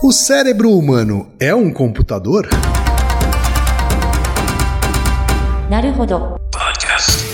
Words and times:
O 0.00 0.12
cérebro 0.12 0.70
humano 0.70 1.26
é 1.40 1.52
um 1.52 1.72
computador? 1.72 2.48
Naruhodo. 5.68 6.36
Podcast. 6.52 7.24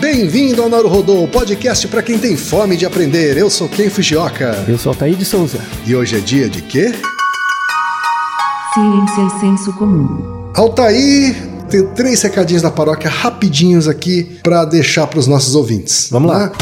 Bem-vindo 0.00 0.62
ao 0.62 0.68
Naruhodô, 0.68 1.26
podcast 1.26 1.88
para 1.88 2.00
quem 2.00 2.16
tem 2.16 2.36
fome 2.36 2.76
de 2.76 2.86
aprender. 2.86 3.36
Eu 3.36 3.50
sou 3.50 3.68
Ken 3.68 3.90
Fujioka. 3.90 4.64
Eu 4.68 4.78
sou 4.78 4.92
Altair 4.92 5.16
de 5.16 5.24
Souza. 5.24 5.58
E 5.84 5.96
hoje 5.96 6.16
é 6.16 6.20
dia 6.20 6.48
de 6.48 6.62
quê? 6.62 6.92
Ciência 8.72 9.22
e 9.22 9.40
senso 9.40 9.72
comum. 9.72 10.52
Altaí 10.54 11.51
tenho 11.72 11.88
três 11.94 12.20
recadinhos 12.20 12.62
da 12.62 12.70
paróquia 12.70 13.08
rapidinhos 13.08 13.88
aqui 13.88 14.38
para 14.42 14.64
deixar 14.66 15.06
para 15.06 15.18
os 15.18 15.26
nossos 15.26 15.54
ouvintes. 15.54 16.08
Vamos 16.10 16.30
lá. 16.30 16.48
tá? 16.50 16.58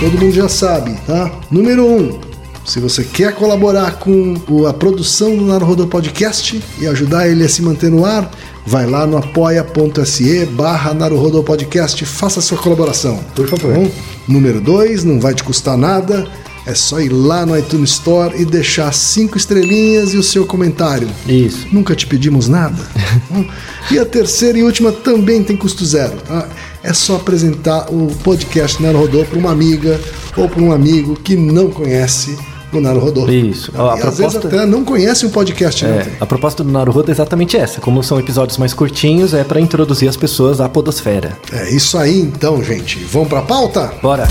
Todo 0.00 0.18
mundo 0.18 0.32
já 0.32 0.48
sabe, 0.48 0.92
tá? 1.06 1.30
Número 1.52 1.86
um, 1.86 2.18
se 2.64 2.80
você 2.80 3.04
quer 3.04 3.32
colaborar 3.34 4.00
com 4.00 4.34
a 4.68 4.72
produção 4.72 5.36
do 5.36 5.44
Naruhodô 5.44 5.86
Podcast 5.86 6.60
e 6.80 6.86
ajudar 6.88 7.28
ele 7.28 7.44
a 7.44 7.48
se 7.48 7.62
manter 7.62 7.90
no 7.90 8.04
ar, 8.04 8.28
vai 8.66 8.86
lá 8.86 9.06
no 9.06 9.16
apoia.se 9.18 10.46
barra 10.46 10.94
Naruhodô 10.94 11.44
Podcast, 11.44 12.04
faça 12.04 12.40
a 12.40 12.42
sua 12.42 12.58
colaboração. 12.58 13.20
Por 13.36 13.46
favor. 13.48 13.88
Número 14.26 14.60
dois, 14.60 15.04
não 15.04 15.20
vai 15.20 15.32
te 15.32 15.44
custar 15.44 15.76
nada, 15.76 16.26
é 16.66 16.74
só 16.74 17.00
ir 17.00 17.08
lá 17.10 17.44
no 17.46 17.56
iTunes 17.58 17.90
Store 17.90 18.40
e 18.40 18.44
deixar 18.44 18.92
cinco 18.92 19.36
estrelinhas 19.36 20.12
e 20.14 20.18
o 20.18 20.22
seu 20.22 20.46
comentário. 20.46 21.08
Isso. 21.26 21.66
Nunca 21.72 21.94
te 21.94 22.06
pedimos 22.06 22.48
nada. 22.48 22.82
E 23.90 23.98
a 23.98 24.04
terceira 24.06 24.56
e 24.56 24.62
última 24.62 24.92
também 24.92 25.42
tem 25.42 25.56
custo 25.56 25.84
zero. 25.84 26.16
Tá? 26.18 26.46
É 26.82 26.92
só 26.92 27.16
apresentar 27.16 27.86
o 27.92 28.06
podcast 28.22 28.80
Naruhodô 28.80 29.24
para 29.24 29.36
uma 29.36 29.50
amiga 29.50 30.00
ou 30.36 30.48
para 30.48 30.62
um 30.62 30.70
amigo 30.70 31.16
que 31.16 31.34
não 31.34 31.70
conhece 31.70 32.38
o 32.72 32.80
Naruhodô. 32.80 33.28
Isso. 33.28 33.72
E 33.74 33.76
Ó, 33.76 33.88
a 33.90 33.94
às 33.94 34.00
vezes 34.18 34.18
proposta- 34.34 34.46
até 34.46 34.64
não 34.66 34.84
conhece 34.84 35.26
um 35.26 35.30
podcast. 35.30 35.84
É, 35.84 35.88
Né? 35.88 36.06
a 36.20 36.26
proposta 36.26 36.62
do 36.62 36.70
Naruhodo 36.70 37.10
é 37.10 37.12
exatamente 37.12 37.56
essa. 37.56 37.80
Como 37.80 38.00
são 38.04 38.20
episódios 38.20 38.58
mais 38.58 38.72
curtinhos, 38.72 39.34
é 39.34 39.42
para 39.42 39.60
introduzir 39.60 40.08
as 40.08 40.16
pessoas 40.16 40.60
à 40.60 40.68
podosfera. 40.68 41.36
É 41.52 41.68
isso 41.74 41.98
aí 41.98 42.20
então, 42.20 42.62
gente. 42.62 42.96
Vamos 43.10 43.28
para 43.28 43.40
a 43.40 43.42
pauta? 43.42 43.92
Bora. 44.00 44.28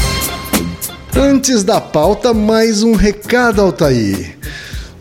Antes 1.39 1.63
da 1.63 1.79
pauta, 1.79 2.33
mais 2.33 2.83
um 2.83 2.95
recado, 2.95 3.61
Altair. 3.61 4.37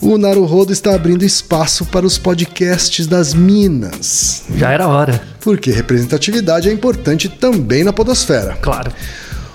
O 0.00 0.16
Naruhodo 0.16 0.72
está 0.72 0.94
abrindo 0.94 1.24
espaço 1.24 1.84
para 1.86 2.06
os 2.06 2.16
podcasts 2.16 3.08
das 3.08 3.34
Minas. 3.34 4.44
Já 4.54 4.70
era 4.70 4.86
hora. 4.86 5.20
Porque 5.40 5.72
representatividade 5.72 6.68
é 6.68 6.72
importante 6.72 7.28
também 7.28 7.82
na 7.82 7.92
podosfera. 7.92 8.56
Claro. 8.62 8.92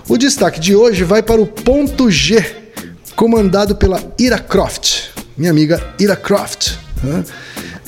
O 0.10 0.18
destaque 0.18 0.60
de 0.60 0.76
hoje 0.76 1.06
vai 1.06 1.24
para 1.24 1.40
o 1.40 1.48
ponto 1.48 2.12
G, 2.12 2.46
comandado 3.16 3.78
pela 3.78 4.04
Ira 4.20 4.38
Croft, 4.38 5.06
minha 5.38 5.52
amiga 5.52 5.82
Ira 5.98 6.18
Croft. 6.18 6.74
né? 7.02 7.24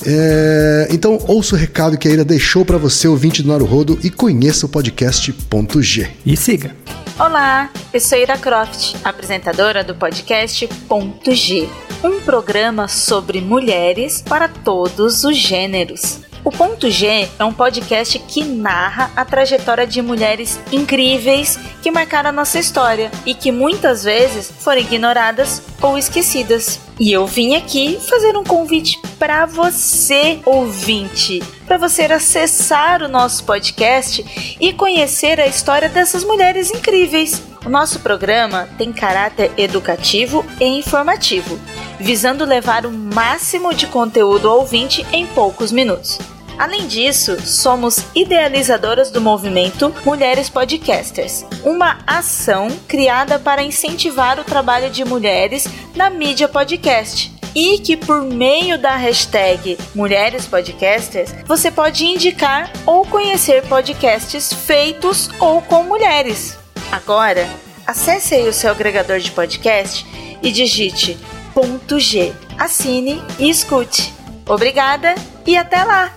É, 0.06 0.86
então 0.90 1.18
ouça 1.26 1.56
o 1.56 1.58
recado 1.58 1.98
que 1.98 2.06
a 2.06 2.10
Ira 2.12 2.24
deixou 2.24 2.64
para 2.64 2.78
você, 2.78 3.08
ouvinte 3.08 3.42
do 3.42 3.48
Naruhodo, 3.48 3.98
e 4.04 4.08
conheça 4.08 4.66
o 4.66 4.68
podcast 4.68 5.32
ponto 5.32 5.82
G. 5.82 6.08
E 6.24 6.36
siga. 6.36 6.74
Olá, 7.18 7.70
eu 7.92 8.00
sou 8.00 8.18
Ira 8.18 8.36
Croft, 8.36 8.94
apresentadora 9.02 9.82
do 9.82 9.94
podcast 9.94 10.68
Ponto 10.86 11.34
G, 11.34 11.66
um 12.04 12.20
programa 12.20 12.88
sobre 12.88 13.40
mulheres 13.40 14.22
para 14.22 14.48
todos 14.48 15.24
os 15.24 15.36
gêneros. 15.36 16.25
O 16.46 16.50
Ponto 16.52 16.88
G 16.88 17.28
é 17.40 17.44
um 17.44 17.52
podcast 17.52 18.20
que 18.20 18.44
narra 18.44 19.10
a 19.16 19.24
trajetória 19.24 19.84
de 19.84 20.00
mulheres 20.00 20.60
incríveis 20.70 21.58
que 21.82 21.90
marcaram 21.90 22.30
a 22.30 22.32
nossa 22.32 22.60
história 22.60 23.10
e 23.26 23.34
que 23.34 23.50
muitas 23.50 24.04
vezes 24.04 24.52
foram 24.60 24.80
ignoradas 24.80 25.60
ou 25.82 25.98
esquecidas. 25.98 26.78
E 27.00 27.10
eu 27.10 27.26
vim 27.26 27.56
aqui 27.56 27.98
fazer 28.00 28.36
um 28.36 28.44
convite 28.44 28.96
para 29.18 29.44
você, 29.44 30.38
ouvinte, 30.46 31.42
para 31.66 31.78
você 31.78 32.02
acessar 32.02 33.02
o 33.02 33.08
nosso 33.08 33.42
podcast 33.42 34.56
e 34.60 34.72
conhecer 34.72 35.40
a 35.40 35.48
história 35.48 35.88
dessas 35.88 36.22
mulheres 36.22 36.70
incríveis. 36.70 37.42
O 37.64 37.68
nosso 37.68 37.98
programa 37.98 38.68
tem 38.78 38.92
caráter 38.92 39.50
educativo 39.58 40.46
e 40.60 40.64
informativo, 40.64 41.58
visando 41.98 42.44
levar 42.44 42.86
o 42.86 42.92
máximo 42.92 43.74
de 43.74 43.88
conteúdo 43.88 44.48
ao 44.48 44.60
ouvinte 44.60 45.04
em 45.10 45.26
poucos 45.26 45.72
minutos. 45.72 46.20
Além 46.58 46.86
disso, 46.86 47.38
somos 47.40 48.04
idealizadoras 48.14 49.10
do 49.10 49.20
movimento 49.20 49.94
Mulheres 50.04 50.48
Podcasters, 50.48 51.44
uma 51.62 51.98
ação 52.06 52.68
criada 52.88 53.38
para 53.38 53.62
incentivar 53.62 54.40
o 54.40 54.44
trabalho 54.44 54.90
de 54.90 55.04
mulheres 55.04 55.66
na 55.94 56.08
mídia 56.08 56.48
podcast. 56.48 57.34
E 57.54 57.78
que 57.78 57.96
por 57.96 58.22
meio 58.22 58.78
da 58.78 58.96
hashtag 58.96 59.78
Mulheres 59.94 60.46
Podcasters 60.46 61.34
você 61.46 61.70
pode 61.70 62.04
indicar 62.04 62.70
ou 62.84 63.04
conhecer 63.06 63.62
podcasts 63.66 64.52
feitos 64.52 65.30
ou 65.38 65.62
com 65.62 65.82
mulheres. 65.82 66.58
Agora, 66.92 67.48
acesse 67.86 68.34
aí 68.34 68.46
o 68.46 68.52
seu 68.52 68.70
agregador 68.70 69.18
de 69.20 69.30
podcast 69.30 70.06
e 70.42 70.52
digite 70.52 71.18
ponto 71.54 71.98
G. 71.98 72.32
Assine 72.58 73.22
e 73.38 73.48
escute. 73.48 74.12
Obrigada 74.46 75.14
e 75.46 75.56
até 75.56 75.82
lá! 75.82 76.15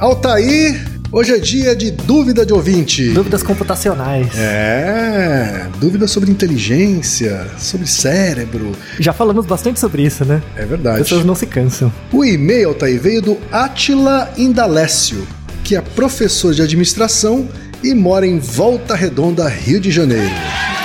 Altair, 0.00 0.82
hoje 1.12 1.34
é 1.34 1.38
dia 1.38 1.76
de 1.76 1.90
dúvida 1.90 2.46
de 2.46 2.54
ouvinte. 2.54 3.10
Dúvidas 3.10 3.42
computacionais. 3.42 4.28
É, 4.34 5.66
dúvidas 5.78 6.10
sobre 6.10 6.30
inteligência, 6.30 7.46
sobre 7.58 7.86
cérebro. 7.86 8.72
Já 8.98 9.12
falamos 9.12 9.44
bastante 9.44 9.78
sobre 9.78 10.02
isso, 10.02 10.24
né? 10.24 10.42
É 10.56 10.62
As 10.62 10.68
verdade. 10.70 10.98
pessoas 11.00 11.22
não 11.22 11.34
se 11.34 11.44
cansam. 11.44 11.92
O 12.10 12.24
e-mail, 12.24 12.68
Altair, 12.70 12.98
veio 12.98 13.20
do 13.20 13.38
Atila 13.52 14.32
Indalécio, 14.38 15.28
que 15.62 15.76
é 15.76 15.82
professor 15.82 16.54
de 16.54 16.62
administração 16.62 17.46
e 17.84 17.94
mora 17.94 18.26
em 18.26 18.38
Volta 18.38 18.94
Redonda, 18.94 19.46
Rio 19.50 19.78
de 19.78 19.90
Janeiro. 19.90 20.32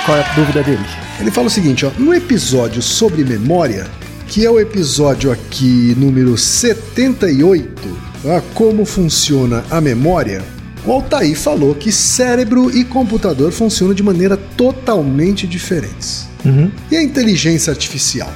Qual 0.04 0.18
é 0.18 0.20
a 0.20 0.34
dúvida 0.34 0.62
dele? 0.62 0.84
Ele 1.18 1.30
fala 1.30 1.46
o 1.46 1.50
seguinte, 1.50 1.86
ó, 1.86 1.90
no 1.98 2.12
episódio 2.12 2.82
sobre 2.82 3.24
memória, 3.24 3.86
que 4.28 4.44
é 4.44 4.50
o 4.50 4.58
episódio 4.58 5.30
aqui 5.30 5.94
número 5.96 6.36
78, 6.36 7.98
tá? 8.22 8.42
como 8.54 8.84
funciona 8.84 9.64
a 9.70 9.80
memória, 9.80 10.42
o 10.84 10.92
Altair 10.92 11.36
falou 11.36 11.74
que 11.74 11.90
cérebro 11.90 12.70
e 12.76 12.84
computador 12.84 13.52
funcionam 13.52 13.94
de 13.94 14.02
maneira 14.02 14.36
totalmente 14.36 15.46
diferentes. 15.46 16.26
Uhum. 16.44 16.70
E 16.90 16.96
a 16.96 17.02
inteligência 17.02 17.70
artificial? 17.70 18.32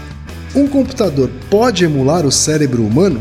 Um 0.55 0.67
computador 0.67 1.31
pode 1.49 1.85
emular 1.85 2.27
o 2.27 2.33
cérebro 2.33 2.85
humano? 2.85 3.21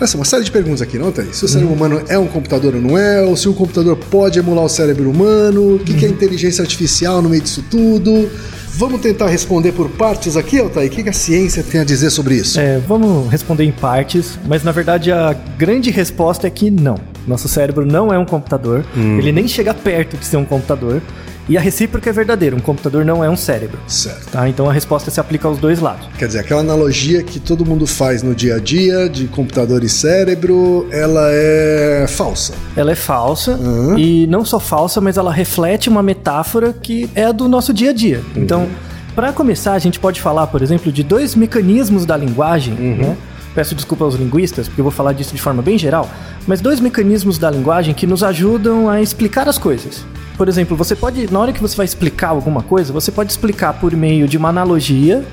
Essa 0.00 0.16
é 0.16 0.18
uma 0.18 0.24
série 0.24 0.42
de 0.42 0.50
perguntas 0.50 0.82
aqui, 0.82 0.98
não 0.98 1.12
tem? 1.12 1.32
Se 1.32 1.44
o 1.44 1.48
cérebro 1.48 1.72
humano 1.72 2.02
é 2.08 2.18
um 2.18 2.26
computador 2.26 2.74
ou 2.74 2.80
não 2.80 2.98
é, 2.98 3.22
ou 3.22 3.36
se 3.36 3.48
o 3.48 3.54
computador 3.54 3.96
pode 3.96 4.40
emular 4.40 4.64
o 4.64 4.68
cérebro 4.68 5.08
humano, 5.08 5.76
o 5.76 5.78
que, 5.78 5.94
que 5.94 6.04
é 6.04 6.08
inteligência 6.08 6.62
artificial 6.62 7.22
no 7.22 7.28
meio 7.28 7.42
disso 7.42 7.64
tudo. 7.70 8.28
Vamos 8.76 9.00
tentar 9.00 9.28
responder 9.28 9.70
por 9.70 9.88
partes 9.88 10.36
aqui, 10.36 10.58
Altair? 10.58 10.90
O 10.90 10.92
que, 10.92 11.08
a 11.08 11.12
ciência 11.12 11.62
tem 11.62 11.80
a 11.80 11.84
dizer 11.84 12.10
sobre 12.10 12.34
isso? 12.34 12.58
É, 12.58 12.78
vamos 12.80 13.30
responder 13.30 13.62
em 13.62 13.70
partes, 13.70 14.36
mas 14.48 14.64
na 14.64 14.72
verdade 14.72 15.12
a 15.12 15.32
grande 15.32 15.92
resposta 15.92 16.48
é 16.48 16.50
que 16.50 16.72
não. 16.72 16.96
Nosso 17.26 17.48
cérebro 17.48 17.86
não 17.86 18.12
é 18.12 18.18
um 18.18 18.24
computador, 18.24 18.84
ele 18.96 19.32
nem 19.32 19.48
chega 19.48 19.72
perto 19.72 20.16
de 20.16 20.24
ser 20.26 20.36
um 20.36 20.44
computador. 20.44 21.00
E 21.46 21.58
a 21.58 21.60
recíproca 21.60 22.08
é 22.08 22.12
verdadeira, 22.12 22.56
um 22.56 22.60
computador 22.60 23.04
não 23.04 23.22
é 23.22 23.28
um 23.28 23.36
cérebro. 23.36 23.78
Certo. 23.86 24.30
Tá? 24.30 24.48
Então 24.48 24.66
a 24.68 24.72
resposta 24.72 25.10
se 25.10 25.20
aplica 25.20 25.46
aos 25.46 25.58
dois 25.58 25.78
lados. 25.78 26.08
Quer 26.18 26.26
dizer, 26.26 26.38
aquela 26.38 26.60
analogia 26.62 27.22
que 27.22 27.38
todo 27.38 27.66
mundo 27.66 27.86
faz 27.86 28.22
no 28.22 28.34
dia 28.34 28.54
a 28.56 28.58
dia 28.58 29.10
de 29.10 29.26
computador 29.26 29.84
e 29.84 29.88
cérebro, 29.90 30.88
ela 30.90 31.26
é 31.30 32.06
falsa. 32.08 32.54
Ela 32.74 32.92
é 32.92 32.94
falsa 32.94 33.56
Uhum. 33.56 33.98
e 33.98 34.26
não 34.26 34.42
só 34.42 34.58
falsa, 34.58 35.02
mas 35.02 35.18
ela 35.18 35.30
reflete 35.30 35.88
uma 35.90 36.02
metáfora 36.02 36.72
que 36.72 37.10
é 37.14 37.24
a 37.26 37.32
do 37.32 37.46
nosso 37.46 37.74
dia 37.74 37.90
a 37.90 37.92
dia. 37.92 38.22
Então, 38.34 38.66
para 39.14 39.30
começar, 39.30 39.74
a 39.74 39.78
gente 39.78 40.00
pode 40.00 40.22
falar, 40.22 40.46
por 40.46 40.62
exemplo, 40.62 40.90
de 40.90 41.02
dois 41.02 41.34
mecanismos 41.34 42.06
da 42.06 42.16
linguagem, 42.16 42.72
né? 42.74 43.16
Peço 43.54 43.74
desculpa 43.74 44.04
aos 44.04 44.14
linguistas, 44.16 44.66
porque 44.66 44.80
eu 44.80 44.84
vou 44.84 44.90
falar 44.90 45.12
disso 45.12 45.34
de 45.34 45.40
forma 45.40 45.62
bem 45.62 45.78
geral, 45.78 46.10
mas 46.46 46.60
dois 46.60 46.80
mecanismos 46.80 47.38
da 47.38 47.50
linguagem 47.50 47.94
que 47.94 48.06
nos 48.06 48.24
ajudam 48.24 48.88
a 48.88 49.00
explicar 49.00 49.48
as 49.48 49.58
coisas. 49.58 50.04
Por 50.36 50.48
exemplo, 50.48 50.76
você 50.76 50.96
pode, 50.96 51.32
na 51.32 51.38
hora 51.38 51.52
que 51.52 51.60
você 51.60 51.76
vai 51.76 51.86
explicar 51.86 52.30
alguma 52.30 52.62
coisa, 52.62 52.92
você 52.92 53.12
pode 53.12 53.30
explicar 53.30 53.74
por 53.74 53.94
meio 53.94 54.26
de 54.26 54.36
uma 54.36 54.48
analogia. 54.48 55.24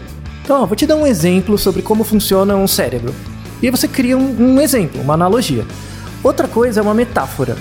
Então, 0.44 0.62
ó, 0.62 0.66
vou 0.68 0.76
te 0.76 0.86
dar 0.86 0.96
um 0.96 1.08
exemplo 1.08 1.58
sobre 1.58 1.82
como 1.82 2.04
funciona 2.04 2.56
um 2.56 2.68
cérebro. 2.68 3.14
E 3.62 3.66
aí 3.66 3.72
você 3.72 3.88
cria 3.88 4.16
um, 4.16 4.36
um 4.40 4.62
exemplo, 4.62 5.02
uma 5.02 5.16
analogia. 5.16 5.66
Outra 6.24 6.48
coisa 6.48 6.80
é 6.80 6.84
uma 6.84 6.94
metáfora, 6.94 7.58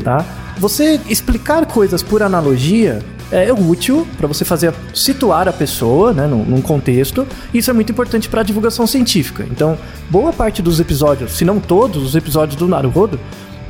tá? 0.00 0.24
Você 0.58 0.98
explicar 1.08 1.66
coisas 1.66 2.02
por 2.02 2.22
analogia 2.22 3.00
é 3.30 3.52
útil 3.52 4.06
para 4.16 4.26
você 4.26 4.44
fazer 4.44 4.72
situar 4.94 5.48
a 5.48 5.52
pessoa, 5.52 6.12
né, 6.12 6.26
num, 6.26 6.44
num 6.44 6.62
contexto. 6.62 7.26
Isso 7.52 7.70
é 7.70 7.74
muito 7.74 7.92
importante 7.92 8.28
para 8.28 8.40
a 8.40 8.44
divulgação 8.44 8.86
científica. 8.86 9.46
Então, 9.50 9.78
boa 10.08 10.32
parte 10.32 10.62
dos 10.62 10.80
episódios, 10.80 11.32
se 11.32 11.44
não 11.44 11.60
todos 11.60 12.02
os 12.02 12.14
episódios 12.14 12.56
do 12.56 12.66
Naruhodo, 12.66 13.18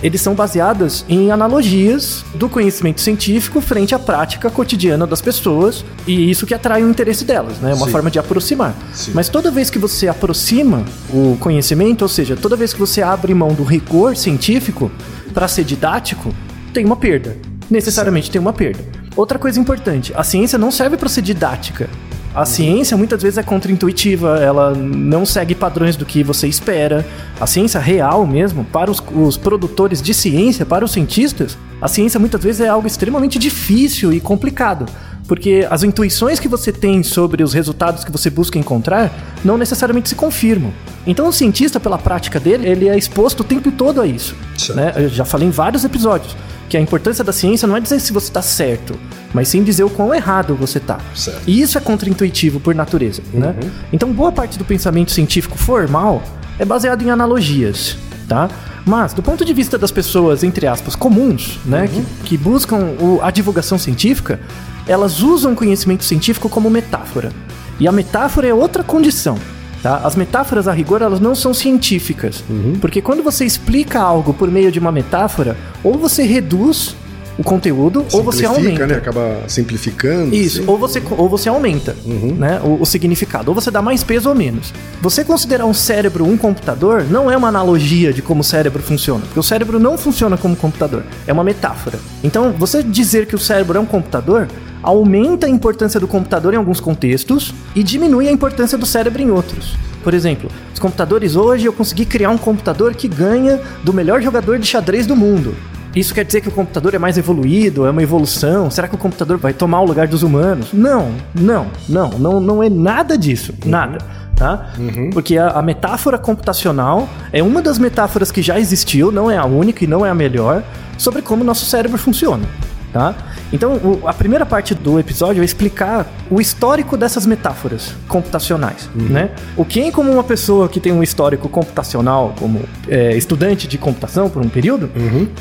eles 0.02 0.20
são 0.20 0.34
baseados 0.34 1.04
em 1.08 1.30
analogias 1.30 2.24
do 2.34 2.48
conhecimento 2.48 3.00
científico 3.00 3.60
frente 3.60 3.94
à 3.94 3.98
prática 3.98 4.48
cotidiana 4.48 5.06
das 5.06 5.20
pessoas 5.20 5.84
e 6.06 6.30
isso 6.30 6.46
que 6.46 6.54
atrai 6.54 6.84
o 6.84 6.88
interesse 6.88 7.24
delas, 7.24 7.58
né? 7.58 7.72
É 7.72 7.74
uma 7.74 7.86
Sim. 7.86 7.92
forma 7.92 8.10
de 8.10 8.18
aproximar. 8.18 8.74
Sim. 8.92 9.10
Mas 9.12 9.28
toda 9.28 9.50
vez 9.50 9.70
que 9.70 9.78
você 9.78 10.06
aproxima 10.06 10.84
o 11.12 11.36
conhecimento, 11.40 12.02
ou 12.02 12.08
seja, 12.08 12.36
toda 12.36 12.54
vez 12.54 12.72
que 12.72 12.78
você 12.78 13.02
abre 13.02 13.34
mão 13.34 13.52
do 13.52 13.64
rigor 13.64 14.16
científico 14.16 14.90
para 15.34 15.48
ser 15.48 15.64
didático, 15.64 16.32
tem 16.72 16.84
uma 16.84 16.96
perda. 16.96 17.36
Necessariamente 17.68 18.30
tem 18.30 18.40
uma 18.40 18.52
perda. 18.52 18.97
Outra 19.18 19.36
coisa 19.36 19.58
importante, 19.58 20.12
a 20.14 20.22
ciência 20.22 20.56
não 20.56 20.70
serve 20.70 20.96
para 20.96 21.08
ser 21.08 21.22
didática. 21.22 21.90
A 22.32 22.44
ciência 22.44 22.96
muitas 22.96 23.20
vezes 23.20 23.36
é 23.36 23.42
contraintuitiva, 23.42 24.38
ela 24.38 24.72
não 24.72 25.26
segue 25.26 25.56
padrões 25.56 25.96
do 25.96 26.06
que 26.06 26.22
você 26.22 26.46
espera. 26.46 27.04
A 27.40 27.44
ciência 27.44 27.80
real 27.80 28.24
mesmo, 28.24 28.64
para 28.64 28.88
os, 28.88 29.02
os 29.12 29.36
produtores 29.36 30.00
de 30.00 30.14
ciência, 30.14 30.64
para 30.64 30.84
os 30.84 30.92
cientistas, 30.92 31.58
a 31.82 31.88
ciência 31.88 32.20
muitas 32.20 32.40
vezes 32.44 32.60
é 32.60 32.68
algo 32.68 32.86
extremamente 32.86 33.40
difícil 33.40 34.12
e 34.12 34.20
complicado. 34.20 34.86
Porque 35.28 35.66
as 35.70 35.82
intuições 35.82 36.40
que 36.40 36.48
você 36.48 36.72
tem 36.72 37.02
sobre 37.02 37.44
os 37.44 37.52
resultados 37.52 38.02
que 38.02 38.10
você 38.10 38.30
busca 38.30 38.58
encontrar 38.58 39.12
não 39.44 39.58
necessariamente 39.58 40.08
se 40.08 40.14
confirmam. 40.14 40.72
Então 41.06 41.28
o 41.28 41.32
cientista, 41.32 41.78
pela 41.78 41.98
prática 41.98 42.40
dele, 42.40 42.66
ele 42.66 42.88
é 42.88 42.96
exposto 42.96 43.40
o 43.40 43.44
tempo 43.44 43.70
todo 43.70 44.00
a 44.00 44.06
isso. 44.06 44.34
Né? 44.74 44.92
Eu 44.96 45.08
já 45.10 45.26
falei 45.26 45.46
em 45.46 45.50
vários 45.50 45.84
episódios 45.84 46.34
que 46.68 46.76
a 46.76 46.80
importância 46.80 47.22
da 47.24 47.32
ciência 47.32 47.68
não 47.68 47.76
é 47.76 47.80
dizer 47.80 48.00
se 48.00 48.12
você 48.12 48.28
está 48.28 48.42
certo, 48.42 48.98
mas 49.32 49.48
sim 49.48 49.62
dizer 49.62 49.84
o 49.84 49.90
quão 49.90 50.14
errado 50.14 50.54
você 50.54 50.78
está. 50.78 50.98
E 51.46 51.60
isso 51.60 51.78
é 51.78 51.80
contraintuitivo 51.80 52.60
por 52.60 52.74
natureza, 52.74 53.22
né? 53.32 53.54
Então 53.92 54.12
boa 54.12 54.30
parte 54.32 54.58
do 54.58 54.64
pensamento 54.64 55.10
científico 55.12 55.56
formal 55.56 56.22
é 56.58 56.64
baseado 56.64 57.02
em 57.02 57.10
analogias, 57.10 57.96
tá? 58.28 58.50
Mas 58.88 59.12
do 59.12 59.22
ponto 59.22 59.44
de 59.44 59.52
vista 59.52 59.76
das 59.76 59.90
pessoas, 59.90 60.42
entre 60.42 60.66
aspas, 60.66 60.96
comuns, 60.96 61.58
né, 61.64 61.86
que, 61.88 62.02
que 62.24 62.36
buscam 62.38 62.94
o- 63.00 63.20
a 63.22 63.30
divulgação 63.30 63.78
científica, 63.78 64.40
elas 64.86 65.20
usam 65.20 65.52
o 65.52 65.54
conhecimento 65.54 66.04
científico 66.04 66.48
como 66.48 66.70
metáfora. 66.70 67.30
E 67.78 67.86
a 67.86 67.92
metáfora 67.92 68.48
é 68.48 68.54
outra 68.54 68.82
condição. 68.82 69.38
Tá? 69.82 69.98
As 70.02 70.16
metáforas, 70.16 70.66
a 70.66 70.72
rigor, 70.72 71.02
elas 71.02 71.20
não 71.20 71.34
são 71.36 71.54
científicas. 71.54 72.42
Porque 72.80 73.00
quando 73.00 73.22
você 73.22 73.44
explica 73.44 74.00
algo 74.00 74.32
por 74.34 74.50
meio 74.50 74.72
de 74.72 74.78
uma 74.80 74.90
metáfora, 74.90 75.56
ou 75.84 75.96
você 75.98 76.24
reduz 76.24 76.96
o 77.38 77.44
conteúdo, 77.44 78.04
ou 78.12 78.22
você 78.22 78.46
Simplifica, 78.46 78.66
aumenta. 78.66 78.86
né? 78.86 78.94
Acaba 78.96 79.42
simplificando. 79.46 80.34
Isso, 80.34 80.60
assim. 80.60 80.70
ou 80.70 80.76
você, 80.76 81.02
ou 81.10 81.28
você 81.28 81.48
aumenta 81.48 81.96
né, 82.04 82.60
o, 82.64 82.82
o 82.82 82.84
significado, 82.84 83.50
ou 83.50 83.54
você 83.54 83.70
dá 83.70 83.80
mais 83.80 84.02
peso 84.02 84.28
ou 84.28 84.34
menos. 84.34 84.74
Você 85.00 85.24
considerar 85.24 85.64
um 85.64 85.72
cérebro 85.72 86.24
um 86.24 86.36
computador 86.36 87.04
não 87.08 87.30
é 87.30 87.36
uma 87.36 87.48
analogia 87.48 88.12
de 88.12 88.20
como 88.20 88.40
o 88.40 88.44
cérebro 88.44 88.82
funciona, 88.82 89.20
porque 89.20 89.38
o 89.38 89.42
cérebro 89.42 89.78
não 89.78 89.96
funciona 89.96 90.36
como 90.36 90.56
computador, 90.56 91.04
é 91.26 91.32
uma 91.32 91.44
metáfora. 91.44 91.98
Então, 92.24 92.52
você 92.52 92.82
dizer 92.82 93.26
que 93.26 93.36
o 93.36 93.38
cérebro 93.38 93.78
é 93.78 93.80
um 93.80 93.86
computador 93.86 94.48
aumenta 94.82 95.46
a 95.46 95.50
importância 95.50 95.98
do 96.00 96.08
computador 96.08 96.54
em 96.54 96.56
alguns 96.56 96.80
contextos 96.80 97.54
e 97.74 97.82
diminui 97.82 98.28
a 98.28 98.32
importância 98.32 98.78
do 98.78 98.86
cérebro 98.86 99.22
em 99.22 99.30
outros. 99.30 99.76
Por 100.02 100.14
exemplo, 100.14 100.50
os 100.72 100.78
computadores 100.78 101.36
hoje 101.36 101.66
eu 101.66 101.72
consegui 101.72 102.04
criar 102.04 102.30
um 102.30 102.38
computador 102.38 102.94
que 102.94 103.08
ganha 103.08 103.60
do 103.82 103.92
melhor 103.92 104.22
jogador 104.22 104.58
de 104.58 104.66
xadrez 104.66 105.06
do 105.06 105.16
mundo. 105.16 105.54
Isso 105.94 106.14
quer 106.14 106.24
dizer 106.24 106.40
que 106.40 106.48
o 106.48 106.52
computador 106.52 106.94
é 106.94 106.98
mais 106.98 107.16
evoluído, 107.16 107.86
é 107.86 107.90
uma 107.90 108.02
evolução? 108.02 108.70
Será 108.70 108.86
que 108.86 108.94
o 108.94 108.98
computador 108.98 109.38
vai 109.38 109.52
tomar 109.52 109.80
o 109.80 109.86
lugar 109.86 110.06
dos 110.06 110.22
humanos? 110.22 110.72
Não, 110.72 111.12
não, 111.34 111.66
não, 111.88 112.10
não, 112.10 112.40
não 112.40 112.62
é 112.62 112.68
nada 112.68 113.16
disso, 113.16 113.54
nada. 113.64 113.98
Tá? 114.36 114.70
Porque 115.12 115.36
a, 115.36 115.48
a 115.48 115.62
metáfora 115.62 116.16
computacional 116.16 117.08
é 117.32 117.42
uma 117.42 117.60
das 117.60 117.76
metáforas 117.76 118.30
que 118.30 118.40
já 118.40 118.60
existiu, 118.60 119.10
não 119.10 119.28
é 119.28 119.36
a 119.36 119.44
única 119.44 119.82
e 119.82 119.86
não 119.86 120.06
é 120.06 120.10
a 120.10 120.14
melhor, 120.14 120.62
sobre 120.96 121.22
como 121.22 121.42
o 121.42 121.46
nosso 121.46 121.64
cérebro 121.64 121.98
funciona. 121.98 122.44
Tá? 122.92 123.14
Então, 123.52 123.74
o- 123.74 124.08
a 124.08 124.14
primeira 124.14 124.46
parte 124.46 124.74
do 124.74 124.98
episódio 124.98 125.42
é 125.42 125.44
explicar 125.44 126.06
o 126.30 126.40
histórico 126.40 126.96
dessas 126.96 127.26
metáforas 127.26 127.92
computacionais. 128.08 128.88
Né? 128.94 129.30
O 129.58 129.64
que, 129.64 129.92
como 129.92 130.10
uma 130.10 130.24
pessoa 130.24 130.68
que 130.70 130.80
tem 130.80 130.90
um 130.90 131.02
histórico 131.02 131.48
computacional, 131.50 132.34
como 132.38 132.62
é, 132.88 133.14
estudante 133.14 133.68
de 133.68 133.76
computação 133.76 134.30
por 134.30 134.40
um 134.42 134.48
período, 134.48 134.90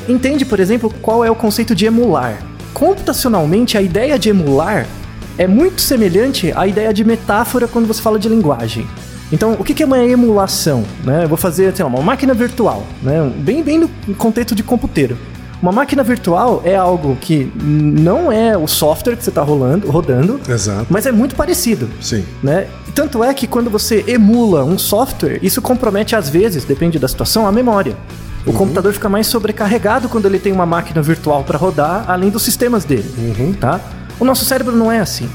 entende, 0.06 0.44
por 0.44 0.60
exemplo, 0.60 0.92
qual 1.00 1.24
é 1.24 1.30
o 1.30 1.34
conceito 1.34 1.74
de 1.74 1.86
emular. 1.86 2.36
Computacionalmente, 2.74 3.78
a 3.78 3.82
ideia 3.82 4.18
de 4.18 4.28
emular 4.28 4.86
é 5.38 5.46
muito 5.46 5.80
semelhante 5.80 6.52
à 6.56 6.66
ideia 6.66 6.92
de 6.92 7.04
metáfora 7.04 7.68
quando 7.68 7.86
você 7.86 8.02
fala 8.02 8.18
de 8.18 8.28
linguagem. 8.28 8.86
Então, 9.32 9.52
o 9.58 9.64
que 9.64 9.74
que 9.74 9.82
é 9.82 9.86
uma 9.86 9.98
emulação? 9.98 10.84
Né? 11.04 11.24
Eu 11.24 11.28
vou 11.28 11.36
fazer 11.38 11.74
sei 11.76 11.84
lá, 11.84 11.90
uma 11.90 12.02
máquina 12.02 12.32
virtual, 12.34 12.82
né? 13.02 13.30
bem, 13.38 13.62
bem 13.62 13.78
no 13.78 13.88
contexto 14.16 14.54
de 14.54 14.62
computeiro. 14.62 15.16
Uma 15.60 15.72
máquina 15.72 16.02
virtual 16.04 16.62
é 16.64 16.76
algo 16.76 17.16
que 17.20 17.50
não 17.60 18.30
é 18.30 18.56
o 18.56 18.68
software 18.68 19.16
que 19.16 19.24
você 19.24 19.30
está 19.30 19.42
rolando, 19.42 19.90
rodando, 19.90 20.40
Exato. 20.48 20.86
mas 20.88 21.04
é 21.04 21.12
muito 21.12 21.34
parecido. 21.34 21.88
Sim. 22.00 22.24
Né? 22.42 22.68
Tanto 22.94 23.24
é 23.24 23.34
que 23.34 23.46
quando 23.46 23.68
você 23.68 24.04
emula 24.06 24.64
um 24.64 24.78
software, 24.78 25.40
isso 25.42 25.60
compromete 25.60 26.14
às 26.14 26.28
vezes, 26.28 26.64
depende 26.64 26.98
da 26.98 27.08
situação, 27.08 27.46
a 27.46 27.52
memória. 27.52 27.96
O 28.46 28.52
computador 28.52 28.92
fica 28.92 29.08
mais 29.08 29.26
sobrecarregado 29.26 30.08
quando 30.08 30.26
ele 30.26 30.38
tem 30.38 30.52
uma 30.52 30.64
máquina 30.64 31.02
virtual 31.02 31.44
para 31.44 31.58
rodar, 31.58 32.04
além 32.08 32.30
dos 32.30 32.42
sistemas 32.42 32.84
dele. 32.84 33.04
Tá? 33.60 33.80
O 34.18 34.24
nosso 34.24 34.44
cérebro 34.44 34.74
não 34.74 34.90
é 34.90 35.00
assim. 35.00 35.28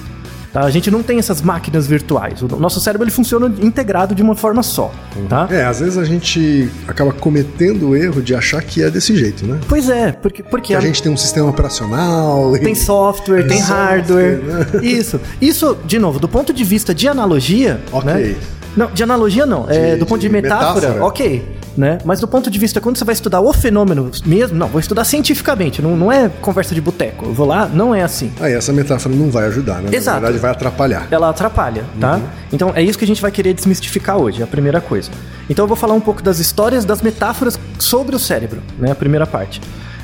Tá? 0.53 0.61
A 0.61 0.69
gente 0.69 0.91
não 0.91 1.01
tem 1.01 1.17
essas 1.17 1.41
máquinas 1.41 1.87
virtuais. 1.87 2.41
O 2.43 2.47
nosso 2.47 2.79
cérebro 2.79 3.03
ele 3.05 3.11
funciona 3.11 3.51
integrado 3.59 4.13
de 4.13 4.21
uma 4.21 4.35
forma 4.35 4.61
só. 4.61 4.93
Tá? 5.27 5.47
É, 5.49 5.65
às 5.65 5.79
vezes 5.79 5.97
a 5.97 6.05
gente 6.05 6.69
acaba 6.87 7.11
cometendo 7.11 7.89
o 7.89 7.95
erro 7.95 8.21
de 8.21 8.35
achar 8.35 8.61
que 8.61 8.83
é 8.83 8.89
desse 8.91 9.15
jeito, 9.17 9.45
né? 9.47 9.59
Pois 9.67 9.89
é, 9.89 10.11
porque, 10.11 10.43
porque 10.43 10.67
Que 10.67 10.75
a 10.75 10.79
gente 10.79 11.01
tem 11.01 11.11
um 11.11 11.17
sistema 11.17 11.49
operacional. 11.49 12.53
Tem 12.59 12.75
software, 12.75 13.47
tem 13.47 13.57
Software, 13.57 13.75
hardware. 13.75 14.41
né? 14.43 14.65
Isso. 14.85 15.19
Isso, 15.41 15.75
de 15.85 15.97
novo, 15.97 16.19
do 16.19 16.29
ponto 16.29 16.53
de 16.53 16.63
vista 16.63 16.93
de 16.93 17.07
analogia. 17.07 17.81
Ok. 17.91 18.13
Né? 18.13 18.35
Não, 18.75 18.87
de 18.91 19.03
analogia 19.03 19.45
não. 19.45 19.65
é, 19.69 19.91
De- 19.91 19.97
do 19.97 20.05
ponto 20.05 20.21
de, 20.21 20.27
de 20.27 20.33
metáfora, 20.33 20.73
metáfora. 20.89 21.05
ok. 21.05 21.57
Né? 21.75 21.97
Mas 22.05 22.19
do 22.19 22.27
ponto 22.27 22.51
de 22.51 22.59
vista, 22.59 22.79
quando 22.79 22.97
você 22.97 23.03
vai 23.03 23.13
estudar 23.13 23.41
o 23.41 23.51
fenômeno 23.51 24.11
mesmo, 24.27 24.55
não, 24.55 24.67
vou 24.67 24.79
estudar 24.79 25.03
cientificamente, 25.05 25.81
não, 25.81 25.95
não 25.97 26.11
é 26.11 26.29
conversa 26.29 26.75
de 26.75 26.79
boteco. 26.81 27.25
Eu 27.25 27.33
vou 27.33 27.47
lá, 27.47 27.65
não 27.67 27.95
é 27.95 28.03
assim. 28.03 28.31
Aí 28.39 28.53
essa 28.53 28.71
metáfora 28.71 29.15
não 29.15 29.31
vai 29.31 29.45
ajudar, 29.47 29.81
né? 29.81 29.89
Exato. 29.91 30.17
Na 30.17 30.21
verdade, 30.21 30.39
vai 30.39 30.51
atrapalhar. 30.51 31.07
Ela 31.09 31.29
atrapalha, 31.29 31.83
tá? 31.99 32.21
Então 32.51 32.71
é 32.75 32.83
isso 32.83 32.95
que 32.95 33.03
a 33.03 33.07
gente 33.07 33.19
vai 33.23 33.31
querer 33.31 33.55
desmistificar 33.55 34.17
hoje, 34.17 34.43
a 34.43 34.45
primeira 34.47 34.79
coisa. 34.79 35.09
Então 35.49 35.63
eu 35.63 35.67
vou 35.67 35.75
falar 35.75 35.95
um 35.95 35.99
pouco 35.99 36.21
das 36.21 36.37
histórias, 36.37 36.85
das 36.85 37.01
metáforas 37.01 37.59
sobre 37.79 38.15
o 38.15 38.19
cérebro, 38.19 38.61
né? 38.77 38.91
A 38.91 38.95
primeira 38.95 39.25
parte. 39.25 39.59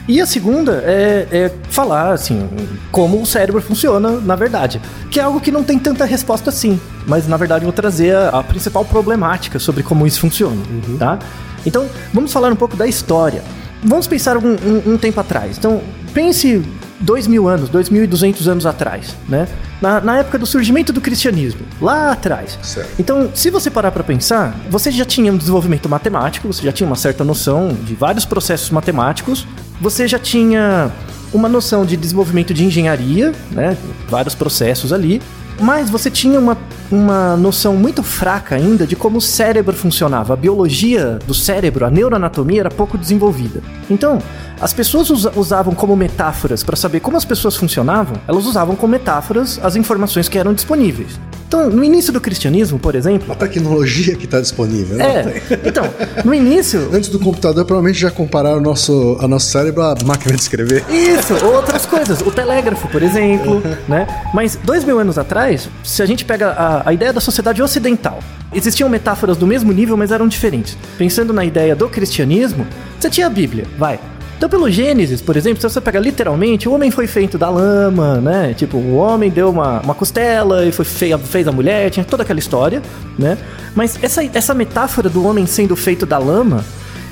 E 0.09 0.19
a 0.19 0.25
segunda 0.25 0.81
é, 0.87 1.27
é 1.31 1.51
falar, 1.69 2.11
assim, 2.13 2.49
como 2.91 3.21
o 3.21 3.25
cérebro 3.27 3.61
funciona, 3.61 4.19
na 4.19 4.35
verdade. 4.35 4.81
Que 5.11 5.19
é 5.19 5.23
algo 5.23 5.39
que 5.39 5.51
não 5.51 5.63
tem 5.63 5.77
tanta 5.77 6.03
resposta 6.03 6.49
assim. 6.49 6.79
Mas, 7.05 7.27
na 7.27 7.37
verdade, 7.37 7.63
eu 7.63 7.67
vou 7.67 7.73
trazer 7.73 8.15
a, 8.15 8.29
a 8.39 8.43
principal 8.43 8.83
problemática 8.83 9.59
sobre 9.59 9.83
como 9.83 10.07
isso 10.07 10.19
funciona, 10.19 10.57
tá? 10.97 11.19
Então, 11.63 11.85
vamos 12.11 12.33
falar 12.33 12.51
um 12.51 12.55
pouco 12.55 12.75
da 12.75 12.87
história. 12.87 13.43
Vamos 13.83 14.07
pensar 14.07 14.35
um, 14.37 14.47
um- 14.53 14.93
um 14.93 14.97
tempo 14.97 15.19
atrás. 15.19 15.57
Então, 15.59 15.79
pense 16.11 16.59
dois 16.99 17.27
mil 17.27 17.47
anos, 17.47 17.69
dois 17.69 17.89
mil 17.91 18.03
e 18.03 18.07
duzentos 18.07 18.47
anos 18.47 18.65
atrás, 18.65 19.15
né? 19.27 19.47
Na, 19.79 20.01
na 20.01 20.17
época 20.17 20.39
do 20.39 20.45
surgimento 20.47 20.91
do 20.91 20.99
cristianismo, 20.99 21.61
lá 21.79 22.11
atrás. 22.13 22.57
Certo. 22.63 22.89
Então, 22.99 23.29
se 23.35 23.49
você 23.51 23.69
parar 23.69 23.91
para 23.91 24.03
pensar, 24.03 24.55
você 24.71 24.89
já 24.91 25.05
tinha 25.05 25.31
um 25.31 25.37
desenvolvimento 25.37 25.87
matemático, 25.87 26.51
você 26.51 26.63
já 26.63 26.71
tinha 26.71 26.87
uma 26.87 26.95
certa 26.97 27.23
noção 27.23 27.69
de 27.85 27.93
vários 27.93 28.25
processos 28.25 28.69
matemáticos, 28.71 29.47
você 29.79 30.07
já 30.07 30.19
tinha 30.19 30.91
uma 31.33 31.47
noção 31.47 31.85
de 31.85 31.95
desenvolvimento 31.95 32.53
de 32.53 32.65
engenharia, 32.65 33.31
né? 33.51 33.77
Vários 34.09 34.35
processos 34.35 34.91
ali. 34.91 35.21
Mas 35.61 35.89
você 35.89 36.09
tinha 36.09 36.39
uma, 36.39 36.57
uma 36.89 37.35
noção 37.35 37.75
muito 37.75 38.01
fraca 38.01 38.55
ainda 38.55 38.87
de 38.87 38.95
como 38.95 39.17
o 39.17 39.21
cérebro 39.21 39.75
funcionava. 39.75 40.33
A 40.33 40.37
biologia 40.37 41.19
do 41.27 41.33
cérebro, 41.33 41.85
a 41.85 41.89
neuroanatomia 41.89 42.61
era 42.61 42.71
pouco 42.71 42.97
desenvolvida. 42.97 43.61
Então, 43.89 44.19
as 44.61 44.73
pessoas 44.73 45.09
usa- 45.09 45.31
usavam 45.35 45.73
como 45.73 45.95
metáforas 45.95 46.63
para 46.63 46.75
saber 46.75 46.99
como 46.99 47.15
as 47.17 47.25
pessoas 47.25 47.55
funcionavam, 47.55 48.17
elas 48.27 48.45
usavam 48.45 48.75
como 48.75 48.91
metáforas 48.91 49.59
as 49.63 49.75
informações 49.75 50.27
que 50.29 50.37
eram 50.37 50.53
disponíveis. 50.53 51.19
Então, 51.47 51.67
no 51.67 51.83
início 51.83 52.13
do 52.13 52.21
cristianismo, 52.21 52.77
por 52.77 52.93
exemplo. 52.93 53.31
A 53.31 53.35
tecnologia 53.35 54.15
que 54.15 54.25
está 54.25 54.39
disponível. 54.39 54.97
né? 54.97 55.05
É, 55.49 55.67
então, 55.67 55.83
no 56.23 56.31
início, 56.31 56.89
Antes 56.93 57.09
do 57.09 57.17
computador, 57.17 57.65
provavelmente 57.65 57.99
já 57.99 58.11
compararam 58.11 58.57
o 58.59 58.61
nosso, 58.61 59.17
a 59.19 59.27
nosso 59.27 59.47
cérebro 59.49 59.81
à 59.81 59.95
máquina 60.05 60.35
de 60.35 60.41
escrever. 60.41 60.83
Isso, 60.89 61.33
outras 61.45 61.87
coisas. 61.87 62.21
O 62.21 62.29
telégrafo, 62.29 62.87
por 62.89 63.01
exemplo, 63.01 63.63
né? 63.89 64.05
Mas 64.31 64.59
dois 64.63 64.83
mil 64.83 64.99
anos 64.99 65.17
atrás, 65.17 65.67
se 65.83 66.03
a 66.03 66.05
gente 66.05 66.23
pega 66.23 66.49
a, 66.51 66.89
a 66.89 66.93
ideia 66.93 67.11
da 67.11 67.19
sociedade 67.19 67.63
ocidental, 67.63 68.19
existiam 68.53 68.87
metáforas 68.87 69.35
do 69.35 69.47
mesmo 69.47 69.73
nível, 69.73 69.97
mas 69.97 70.11
eram 70.11 70.27
diferentes. 70.27 70.77
Pensando 70.99 71.33
na 71.33 71.43
ideia 71.43 71.75
do 71.75 71.89
cristianismo, 71.89 72.67
você 72.99 73.09
tinha 73.09 73.25
a 73.25 73.29
Bíblia, 73.29 73.65
vai. 73.75 73.99
Então, 74.39 74.47
pelo 74.47 74.71
Gênesis, 74.71 75.21
por 75.21 75.35
exemplo, 75.35 75.59
se 75.59 75.69
você 75.69 75.81
pega 75.81 75.99
literalmente, 75.99 76.69
o 76.69 76.71
homem 76.71 76.89
foi 76.89 77.07
feito 77.07 77.37
da 77.37 77.49
lama, 77.49 78.21
né? 78.21 78.53
Tipo, 78.53 78.77
o 78.77 78.95
homem 78.95 79.29
deu 79.29 79.49
uma, 79.49 79.81
uma 79.81 79.93
costela 79.93 80.65
e 80.65 80.71
foi 80.71 80.85
feia, 80.85 81.17
fez 81.17 81.45
a 81.45 81.51
mulher, 81.51 81.89
tinha 81.89 82.05
toda 82.05 82.23
aquela 82.23 82.39
história, 82.39 82.81
né? 83.17 83.37
Mas 83.75 84.01
essa, 84.01 84.23
essa 84.23 84.53
metáfora 84.53 85.09
do 85.09 85.27
homem 85.27 85.45
sendo 85.45 85.75
feito 85.75 86.05
da 86.05 86.17
lama, 86.17 86.63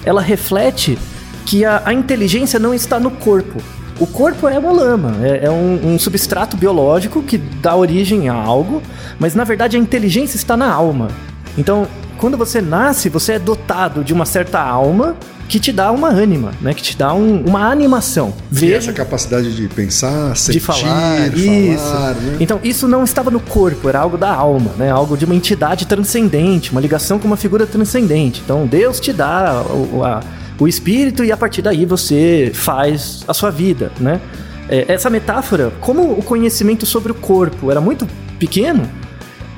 ela 0.06 0.22
reflete 0.22 0.98
que 1.46 1.66
a, 1.66 1.82
a 1.84 1.94
inteligência 1.94 2.62
não 2.62 2.74
está 2.74 2.98
no 2.98 3.12
corpo. 3.12 3.62
O 4.00 4.08
corpo 4.08 4.48
é 4.48 4.58
uma 4.58 4.72
lama, 4.72 5.18
é, 5.22 5.48
é 5.48 5.52
um, 5.52 5.96
um 5.96 6.00
substrato 6.00 6.56
biológico 6.56 7.22
que 7.22 7.38
dá 7.38 7.76
origem 7.76 8.30
a 8.30 8.34
algo, 8.34 8.82
mas 9.20 9.36
na 9.36 9.44
verdade 9.44 9.76
a 9.76 9.80
inteligência 9.82 10.38
está 10.38 10.56
na 10.56 10.72
alma. 10.72 11.10
Então, 11.58 11.90
quando 12.18 12.38
você 12.38 12.62
nasce, 12.62 13.10
você 13.10 13.34
é 13.34 13.40
dotado 13.40 14.04
de 14.04 14.14
uma 14.14 14.26
certa 14.26 14.60
alma 14.60 15.16
que 15.48 15.60
te 15.62 15.72
dá 15.72 15.92
uma 15.92 16.10
ânima, 16.10 16.52
né? 16.62 16.74
Que 16.74 16.82
te 16.82 16.98
dá 16.98 17.14
um- 17.14 17.42
uma 17.46 17.70
animação. 17.72 18.34
Veja 18.52 18.76
essa 18.76 18.92
capacidade 18.94 19.56
de 19.56 19.68
pensar, 19.70 20.36
sentir, 20.36 20.60
de 20.60 20.66
falar, 20.66 21.28
isso. 21.38 21.84
falar, 21.86 22.14
né? 22.16 22.38
Então, 22.42 22.60
isso 22.64 22.86
não 22.88 23.04
estava 23.06 23.32
no 23.32 23.40
corpo, 23.40 23.88
era 23.88 24.00
algo 24.00 24.18
da 24.18 24.30
alma, 24.34 24.72
né? 24.78 24.92
Algo 24.92 25.16
de 25.16 25.24
uma 25.24 25.34
entidade 25.34 25.86
transcendente, 25.88 26.72
uma 26.72 26.82
ligação 26.82 27.18
com 27.18 27.28
uma 27.28 27.38
figura 27.38 27.66
transcendente. 27.66 28.42
Então, 28.44 28.68
Deus 28.68 29.00
te 29.00 29.14
dá 29.14 29.64
o, 29.70 30.04
a- 30.04 30.20
o 30.60 30.68
espírito 30.68 31.24
e 31.24 31.32
a 31.32 31.38
partir 31.38 31.62
daí 31.62 31.86
você 31.86 32.52
faz 32.54 33.24
a 33.28 33.34
sua 33.34 33.50
vida, 33.50 33.90
né? 34.02 34.20
É, 34.68 34.84
essa 34.90 35.10
metáfora, 35.10 35.72
como 35.80 36.12
o 36.12 36.22
conhecimento 36.22 36.86
sobre 36.86 37.14
o 37.14 37.16
corpo 37.16 37.72
era 37.72 37.80
muito 37.80 38.06
pequeno, 38.38 38.84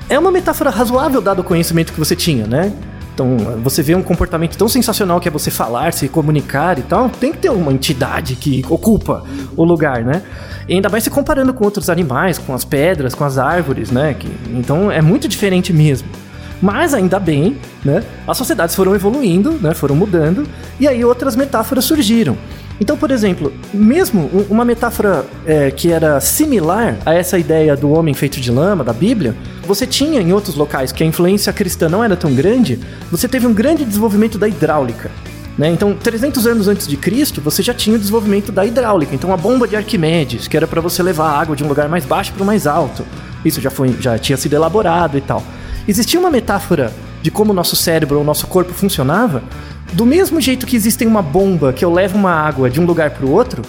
é 0.09 0.17
uma 0.17 0.31
metáfora 0.31 0.69
razoável 0.69 1.21
dado 1.21 1.39
o 1.39 1.43
conhecimento 1.43 1.93
que 1.93 1.99
você 1.99 2.15
tinha, 2.15 2.45
né? 2.47 2.71
Então, 3.13 3.35
você 3.63 3.83
vê 3.83 3.95
um 3.95 4.01
comportamento 4.01 4.57
tão 4.57 4.69
sensacional 4.69 5.19
que 5.19 5.27
é 5.27 5.31
você 5.31 5.51
falar, 5.51 5.91
se 5.91 6.07
comunicar 6.07 6.79
e 6.79 6.83
tal, 6.83 7.09
tem 7.09 7.33
que 7.33 7.37
ter 7.39 7.49
uma 7.49 7.71
entidade 7.73 8.35
que 8.35 8.65
ocupa 8.69 9.23
o 9.57 9.63
lugar, 9.65 10.03
né? 10.05 10.21
E 10.69 10.73
ainda 10.75 10.87
mais 10.87 11.03
se 11.03 11.09
comparando 11.09 11.53
com 11.53 11.65
outros 11.65 11.89
animais, 11.89 12.37
com 12.37 12.53
as 12.53 12.63
pedras, 12.63 13.13
com 13.13 13.25
as 13.25 13.37
árvores, 13.37 13.91
né? 13.91 14.15
Que, 14.17 14.29
então, 14.51 14.89
é 14.89 15.01
muito 15.01 15.27
diferente 15.27 15.73
mesmo. 15.73 16.07
Mas 16.61 16.93
ainda 16.93 17.19
bem, 17.19 17.57
né? 17.83 18.03
As 18.27 18.37
sociedades 18.37 18.73
foram 18.75 18.95
evoluindo, 18.95 19.51
né? 19.61 19.73
Foram 19.73 19.95
mudando 19.95 20.47
e 20.79 20.87
aí 20.87 21.03
outras 21.03 21.35
metáforas 21.35 21.83
surgiram. 21.85 22.37
Então, 22.79 22.95
por 22.97 23.11
exemplo, 23.11 23.51
mesmo 23.73 24.29
um- 24.33 24.45
uma 24.53 24.63
metáfora 24.63 25.25
é, 25.45 25.71
que 25.71 25.91
era 25.91 26.19
similar 26.21 26.95
a 27.05 27.13
essa 27.13 27.37
ideia 27.37 27.75
do 27.75 27.91
homem 27.91 28.13
feito 28.13 28.39
de 28.39 28.49
lama 28.51 28.83
da 28.83 28.93
Bíblia, 28.93 29.35
você 29.69 29.85
tinha 29.85 30.19
em 30.19 30.33
outros 30.33 30.55
locais 30.55 30.91
que 30.91 31.03
a 31.03 31.05
influência 31.05 31.53
cristã 31.53 31.87
não 31.87 32.03
era 32.03 32.17
tão 32.17 32.33
grande, 32.33 32.79
você 33.11 33.27
teve 33.27 33.45
um 33.45 33.53
grande 33.53 33.85
desenvolvimento 33.85 34.35
da 34.35 34.47
hidráulica. 34.47 35.11
né? 35.55 35.69
Então, 35.69 35.93
300 35.93 36.47
anos 36.47 36.67
antes 36.67 36.87
de 36.87 36.97
Cristo, 36.97 37.39
você 37.39 37.61
já 37.61 37.71
tinha 37.71 37.95
o 37.95 37.99
desenvolvimento 37.99 38.51
da 38.51 38.65
hidráulica. 38.65 39.13
Então, 39.13 39.31
a 39.31 39.37
bomba 39.37 39.67
de 39.67 39.75
Arquimedes, 39.75 40.47
que 40.47 40.57
era 40.57 40.65
para 40.65 40.81
você 40.81 41.03
levar 41.03 41.39
água 41.39 41.55
de 41.55 41.63
um 41.63 41.67
lugar 41.67 41.87
mais 41.87 42.03
baixo 42.03 42.33
para 42.33 42.41
o 42.41 42.45
mais 42.47 42.65
alto, 42.65 43.05
isso 43.45 43.61
já, 43.61 43.69
foi, 43.69 43.95
já 44.01 44.17
tinha 44.17 44.37
sido 44.37 44.55
elaborado 44.55 45.19
e 45.19 45.21
tal. 45.21 45.43
Existia 45.87 46.19
uma 46.19 46.31
metáfora 46.31 46.91
de 47.21 47.29
como 47.29 47.51
o 47.51 47.53
nosso 47.53 47.75
cérebro 47.75 48.17
ou 48.17 48.23
nosso 48.23 48.47
corpo 48.47 48.73
funcionava, 48.73 49.43
do 49.93 50.03
mesmo 50.03 50.41
jeito 50.41 50.65
que 50.65 50.75
existe 50.75 51.05
uma 51.05 51.21
bomba 51.21 51.71
que 51.73 51.85
eu 51.85 51.93
levo 51.93 52.17
uma 52.17 52.31
água 52.31 52.71
de 52.71 52.81
um 52.81 52.85
lugar 52.87 53.11
para 53.11 53.23
o 53.23 53.31
outro, 53.31 53.61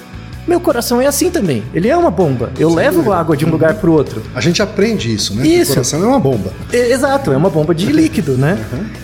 meu 0.50 0.58
coração 0.58 1.00
é 1.00 1.06
assim 1.06 1.30
também. 1.30 1.62
Ele 1.72 1.88
é 1.88 1.96
uma 1.96 2.10
bomba. 2.10 2.50
Eu 2.58 2.74
levo 2.74 3.12
água 3.12 3.36
de 3.36 3.46
um 3.46 3.50
lugar 3.50 3.74
para 3.74 3.88
o 3.88 3.92
outro. 3.92 4.20
A 4.34 4.40
gente 4.40 4.60
aprende 4.60 5.14
isso, 5.14 5.32
né? 5.32 5.46
Isso. 5.46 5.70
O 5.70 5.74
coração 5.76 6.02
é 6.02 6.06
uma 6.08 6.18
bomba. 6.18 6.52
Exato, 6.72 7.32
é 7.32 7.36
uma 7.36 7.48
bomba 7.48 7.72
de 7.72 7.86
líquido, 7.92 8.32
né? 8.32 8.58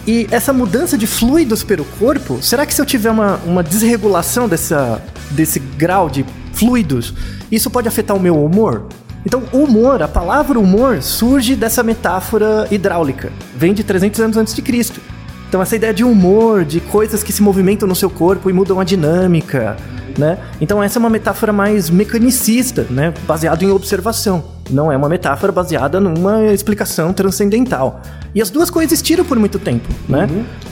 E 0.04 0.26
essa 0.32 0.52
mudança 0.52 0.98
de 0.98 1.06
fluidos 1.06 1.62
pelo 1.62 1.84
corpo, 2.00 2.42
será 2.42 2.66
que 2.66 2.74
se 2.74 2.82
eu 2.82 2.84
tiver 2.84 3.12
uma, 3.12 3.36
uma 3.46 3.62
desregulação 3.62 4.48
dessa, 4.48 5.00
desse 5.30 5.60
grau 5.60 6.10
de 6.10 6.26
fluidos, 6.52 7.14
isso 7.48 7.70
pode 7.70 7.86
afetar 7.86 8.16
o 8.16 8.20
meu 8.20 8.44
humor? 8.44 8.88
Então, 9.24 9.44
o 9.52 9.58
humor, 9.58 10.02
a 10.02 10.08
palavra 10.08 10.58
humor, 10.58 11.00
surge 11.00 11.54
dessa 11.54 11.80
metáfora 11.84 12.66
hidráulica. 12.72 13.32
Vem 13.56 13.72
de 13.72 13.84
300 13.84 14.18
anos 14.18 14.36
antes 14.36 14.52
de 14.52 14.62
Cristo. 14.62 15.00
Então, 15.48 15.62
essa 15.62 15.76
ideia 15.76 15.94
de 15.94 16.02
humor, 16.02 16.64
de 16.64 16.80
coisas 16.80 17.22
que 17.22 17.32
se 17.32 17.40
movimentam 17.40 17.86
no 17.86 17.94
seu 17.94 18.10
corpo 18.10 18.50
e 18.50 18.52
mudam 18.52 18.80
a 18.80 18.84
dinâmica, 18.84 19.76
né? 20.18 20.38
Então, 20.61 20.82
essa 20.82 20.99
é 20.99 21.00
uma 21.00 21.11
metáfora 21.11 21.52
mais 21.52 21.90
mecanicista, 21.90 22.87
né? 22.90 23.12
Baseado 23.26 23.62
em 23.62 23.70
observação. 23.70 24.44
Não 24.70 24.90
é 24.90 24.96
uma 24.96 25.08
metáfora 25.08 25.52
baseada 25.52 26.00
numa 26.00 26.44
explicação 26.52 27.12
transcendental. 27.12 28.00
E 28.35 28.42
as 28.42 28.50
duas 28.50 28.68
coexistiram 28.70 29.25
por 29.25 29.38
muito 29.38 29.58
tempo, 29.58 29.88
né? 30.08 30.28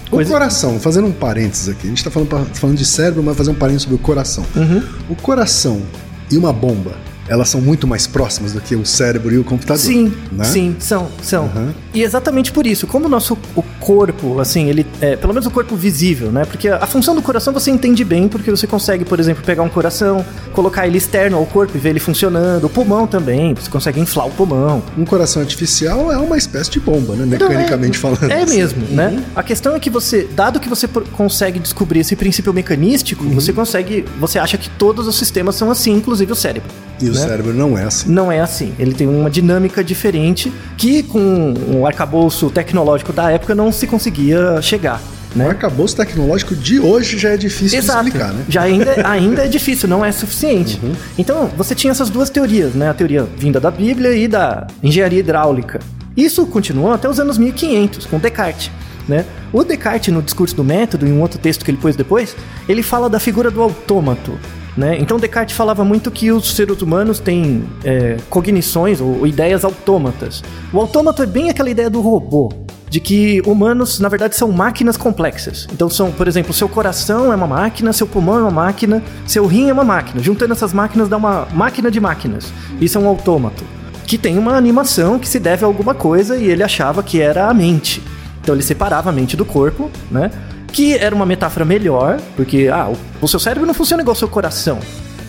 O 0.09 0.11
Coexi- 0.17 0.33
coração, 0.33 0.79
fazendo 0.81 1.07
um 1.07 1.13
parênteses 1.13 1.69
aqui, 1.69 1.87
a 1.87 1.91
gente 1.91 2.03
tá 2.05 2.11
falando, 2.11 2.47
falando 2.55 2.77
de 2.77 2.85
cérebro, 2.85 3.23
mas 3.23 3.37
fazer 3.37 3.51
um 3.51 3.55
parênteses 3.55 3.83
sobre 3.85 3.97
o 3.97 3.99
coração. 4.01 4.45
Uhum. 4.57 4.83
O 5.09 5.17
coração 5.17 5.83
e 6.31 6.37
uma 6.37 6.53
bomba, 6.53 6.93
elas 7.29 7.49
são 7.49 7.61
muito 7.61 7.87
mais 7.87 8.07
próximas 8.07 8.53
do 8.53 8.61
que 8.61 8.77
o 8.77 8.85
cérebro 8.85 9.35
e 9.35 9.39
o 9.39 9.45
computador. 9.45 9.83
Sim, 9.83 10.13
né? 10.31 10.45
sim, 10.45 10.77
são, 10.79 11.09
são. 11.23 11.45
Uhum. 11.45 11.73
E 11.93 12.03
exatamente 12.03 12.53
por 12.53 12.67
isso, 12.67 12.87
como 12.87 13.07
o 13.07 13.09
nosso 13.09 13.37
o 13.55 13.63
corpo, 13.81 14.41
assim, 14.41 14.69
ele 14.69 14.87
é, 15.01 15.17
pelo 15.17 15.33
menos 15.33 15.47
o 15.47 15.51
corpo 15.51 15.77
visível, 15.77 16.31
né? 16.31 16.45
Porque 16.45 16.69
a, 16.69 16.77
a 16.77 16.87
função 16.87 17.15
do 17.15 17.23
coração 17.23 17.53
você 17.53 17.71
entende 17.71 18.05
bem, 18.05 18.29
porque 18.29 18.51
você 18.51 18.67
consegue, 18.67 19.05
por 19.05 19.19
exemplo, 19.19 19.43
pegar 19.45 19.63
um 19.63 19.69
coração, 19.69 20.25
colocar 20.53 20.87
ele 20.87 20.99
externo 20.99 21.37
ao 21.37 21.47
corpo 21.47 21.77
e 21.77 21.81
ver 21.81 21.91
ele 21.91 22.01
funcionando. 22.01 22.65
O 22.65 22.69
pulmão 22.69 23.07
também, 23.07 23.55
você 23.55 23.71
consegue 23.71 24.01
inflar 24.01 24.27
o 24.27 24.31
pulmão. 24.31 24.83
Um 24.97 25.05
coração 25.05 25.41
artificial 25.41 26.13
é 26.13 26.19
uma 26.19 26.37
espécie 26.37 26.71
de 26.71 26.81
bomba, 26.81 27.15
né? 27.15 27.25
Mecanicamente 27.25 27.99
Então, 27.99 28.11
é, 28.11 28.17
falando. 28.17 28.33
É 28.33 28.43
assim. 28.43 28.57
mesmo, 28.59 28.87
né? 28.91 29.25
A 29.35 29.43
questão 29.43 29.75
é 29.75 29.81
que 29.81 29.91
você, 29.91 30.29
dado 30.35 30.61
que 30.61 30.69
você 30.69 30.87
consegue 30.89 31.59
descobrir 31.59 32.01
esse 32.01 32.17
princípio 32.17 32.53
mecanístico, 32.53 33.25
você 33.31 33.53
consegue, 33.53 34.05
você 34.19 34.39
acha 34.39 34.59
que 34.59 34.69
todos 34.71 35.07
os 35.07 35.17
sistemas 35.17 35.55
são 35.55 35.71
assim, 35.71 35.93
inclusive 35.93 36.33
o 36.33 36.37
cérebro. 36.37 36.71
E 37.01 37.09
o 37.09 37.13
né? 37.13 37.21
cérebro 37.21 37.53
não 37.53 37.77
é 37.77 37.85
assim. 37.85 38.09
Não 38.11 38.31
é 38.31 38.41
assim. 38.41 38.73
Ele 38.79 38.95
tem 38.95 39.07
uma 39.07 39.29
dinâmica 39.31 39.83
diferente 39.83 40.53
que 40.77 41.03
com 41.03 41.55
o 41.77 41.87
arcabouço 41.87 42.51
tecnológico 42.51 43.13
da 43.13 43.31
época 43.31 43.55
não 43.55 43.73
se 43.73 43.87
conseguia 43.87 44.61
chegar. 44.63 45.01
O 45.35 45.39
Né? 45.39 45.49
arcabouço 45.49 45.97
tecnológico 45.97 46.55
de 46.55 46.79
hoje 46.79 47.19
já 47.19 47.31
é 47.31 47.37
difícil 47.37 47.77
Exato. 47.79 48.03
de 48.03 48.09
explicar, 48.09 48.33
né? 48.33 48.45
Já 48.49 48.63
ainda, 48.63 48.95
ainda 49.09 49.45
é 49.45 49.49
difícil, 49.49 49.89
não 49.89 50.05
é 50.05 50.13
suficiente. 50.13 50.81
Então, 51.19 51.51
você 51.57 51.75
tinha 51.75 51.91
essas 51.91 52.09
duas 52.09 52.31
teorias, 52.31 52.73
né? 52.75 52.89
A 52.89 52.95
teoria 52.95 53.27
vinda 53.37 53.59
da 53.59 53.71
Bíblia 53.71 54.15
e 54.15 54.29
da 54.29 54.67
engenharia 54.83 55.19
hidráulica. 55.19 55.81
Isso 56.17 56.47
continuou 56.47 56.93
até 56.93 57.09
os 57.09 57.19
anos 57.19 57.37
1500, 57.37 58.07
com 58.07 58.19
Descartes. 58.21 58.71
Né? 59.09 59.25
O 59.53 59.65
Descartes, 59.65 60.15
no 60.15 60.23
discurso 60.23 60.55
do 60.55 60.63
método, 60.63 61.05
em 61.05 61.13
um 61.13 61.21
outro 61.21 61.39
texto 61.41 61.65
que 61.65 61.71
ele 61.73 61.79
pôs 61.79 61.97
depois, 61.97 62.37
ele 62.69 62.83
fala 62.83 63.11
da 63.11 63.19
figura 63.19 63.51
do 63.51 63.61
autômato. 63.61 64.39
Né? 64.77 64.99
Então 64.99 65.19
Descartes 65.19 65.57
falava 65.57 65.85
muito 65.85 66.11
que 66.11 66.33
os 66.33 66.55
seres 66.55 66.83
humanos 66.83 67.21
têm 67.21 67.65
é, 67.85 68.17
cognições 68.29 69.01
ou, 69.01 69.21
ou 69.21 69.27
ideias 69.27 69.65
autômatas. 69.65 70.43
O 70.73 70.81
autômato 70.81 71.23
é 71.23 71.27
bem 71.27 71.49
aquela 71.49 71.71
ideia 71.71 71.89
do 71.89 72.01
robô, 72.01 72.53
de 72.91 72.99
que 73.01 73.41
humanos, 73.47 74.01
na 74.01 74.09
verdade, 74.09 74.35
são 74.35 74.51
máquinas 74.51 74.97
complexas. 74.97 75.69
Então 75.73 75.89
são, 75.89 76.11
por 76.11 76.27
exemplo, 76.27 76.53
seu 76.53 76.69
coração 76.69 77.33
é 77.33 77.37
uma 77.37 77.47
máquina, 77.47 77.93
seu 77.93 78.07
pulmão 78.07 78.39
é 78.39 78.43
uma 78.43 78.51
máquina, 78.51 79.03
seu 79.27 79.47
rim 79.47 79.69
é 79.69 79.73
uma 79.73 79.85
máquina. 79.85 80.23
Juntando 80.23 80.53
essas 80.53 80.73
máquinas 80.73 81.09
dá 81.09 81.17
uma 81.17 81.47
máquina 81.53 81.91
de 81.91 82.01
máquinas. 82.01 82.53
Isso 82.81 82.99
é 82.99 83.01
um 83.01 83.09
autômato. 83.09 83.65
Que 84.07 84.19
tem 84.19 84.39
uma 84.39 84.57
animação 84.57 85.19
que 85.19 85.29
se 85.29 85.39
deve 85.39 85.65
a 85.65 85.67
alguma 85.67 85.95
coisa 85.95 86.37
e 86.37 86.49
ele 86.49 86.63
achava 86.63 87.03
que 87.03 87.21
era 87.21 87.49
a 87.49 87.55
mente. 87.55 88.03
Então 88.43 88.55
ele 88.55 88.63
separava 88.63 89.09
a 89.09 89.13
mente 89.13 89.37
do 89.37 89.45
corpo, 89.45 89.91
né? 90.11 90.31
Que 90.75 90.95
era 90.95 91.15
uma 91.15 91.25
metáfora 91.25 91.65
melhor, 91.65 92.21
porque 92.35 92.67
ah, 92.67 92.93
o, 93.23 93.29
seu 93.29 93.39
cérebro 93.39 93.65
não 93.65 93.73
funciona 93.73 94.03
igual 94.03 94.11
ao 94.11 94.19
seu 94.19 94.27
coração. 94.27 94.81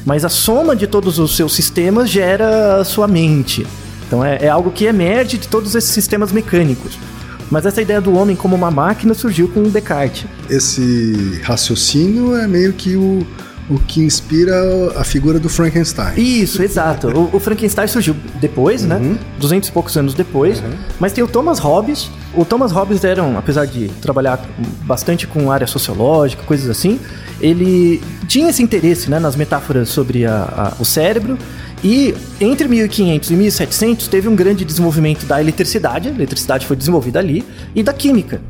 Mas 0.03 0.25
a 0.25 0.29
soma 0.29 0.75
de 0.75 0.87
todos 0.87 1.19
os 1.19 1.35
seus 1.35 1.53
sistemas 1.53 2.09
gera 2.09 2.77
a 2.77 2.83
sua 2.83 3.07
mente. 3.07 3.65
Então 4.07 4.25
é, 4.25 4.39
é 4.41 4.49
algo 4.49 4.71
que 4.71 4.85
emerge 4.85 5.37
de 5.37 5.47
todos 5.47 5.75
esses 5.75 5.91
sistemas 5.91 6.31
mecânicos. 6.31 6.97
Mas 7.51 7.63
essa 7.63 7.79
ideia 7.79 8.01
do 8.01 8.17
homem 8.17 8.35
como 8.35 8.55
uma 8.55 8.71
máquina 8.71 9.13
surgiu 9.13 9.47
com 9.47 9.61
Descartes. 9.69 10.25
Esse 10.49 11.39
raciocínio 11.43 12.35
é 12.35 12.47
meio 12.47 12.73
que 12.73 12.95
o, 12.95 13.25
o 13.69 13.79
que 13.79 14.01
inspira 14.01 14.53
a 14.95 15.03
figura 15.03 15.39
do 15.39 15.50
Frankenstein. 15.50 16.13
Isso, 16.17 16.62
exato. 16.62 17.07
O, 17.07 17.38
o 17.38 17.39
Frankenstein 17.39 17.88
surgiu 17.88 18.15
depois, 18.39 18.84
né? 18.84 19.17
200 19.39 19.69
e 19.69 19.72
poucos 19.72 19.98
anos 19.98 20.13
depois. 20.13 20.62
Mas 21.00 21.13
tem 21.13 21.24
o 21.24 21.27
Thomas 21.27 21.57
Hobbes. 21.60 22.10
O 22.34 22.45
Thomas 22.45 22.72
Hobbes 22.72 23.03
era, 23.03 23.24
um- 23.24 23.38
apesar 23.38 23.65
de 23.65 23.88
trabalhar 24.01 24.39
bastante 24.84 25.25
com 25.25 25.51
área 25.51 25.65
sociológica, 25.65 26.43
coisas 26.43 26.69
assim, 26.69 27.00
ele 27.41 28.01
tinha 28.27 28.50
esse 28.50 28.62
interesse 28.62 29.10
né, 29.10 29.19
nas 29.19 29.36
metáforas 29.36 29.89
sobre 29.89 30.25
a- 30.25 30.74
a- 30.77 30.81
o 30.81 30.86
cérebro. 30.86 31.38
E 31.84 32.15
entre 32.39 32.67
1500 32.67 33.29
e 33.31 33.34
1700 33.36 34.07
teve 34.07 34.27
um 34.27 34.36
grande 34.36 34.63
desenvolvimento 34.65 35.25
da 35.25 35.39
eletricidade, 35.41 36.07
a 36.10 36.12
eletricidade 36.12 36.65
foi 36.65 36.75
desenvolvida 36.75 37.19
ali, 37.19 37.43
e 37.75 37.84
da 37.84 37.93
química. 37.93 38.41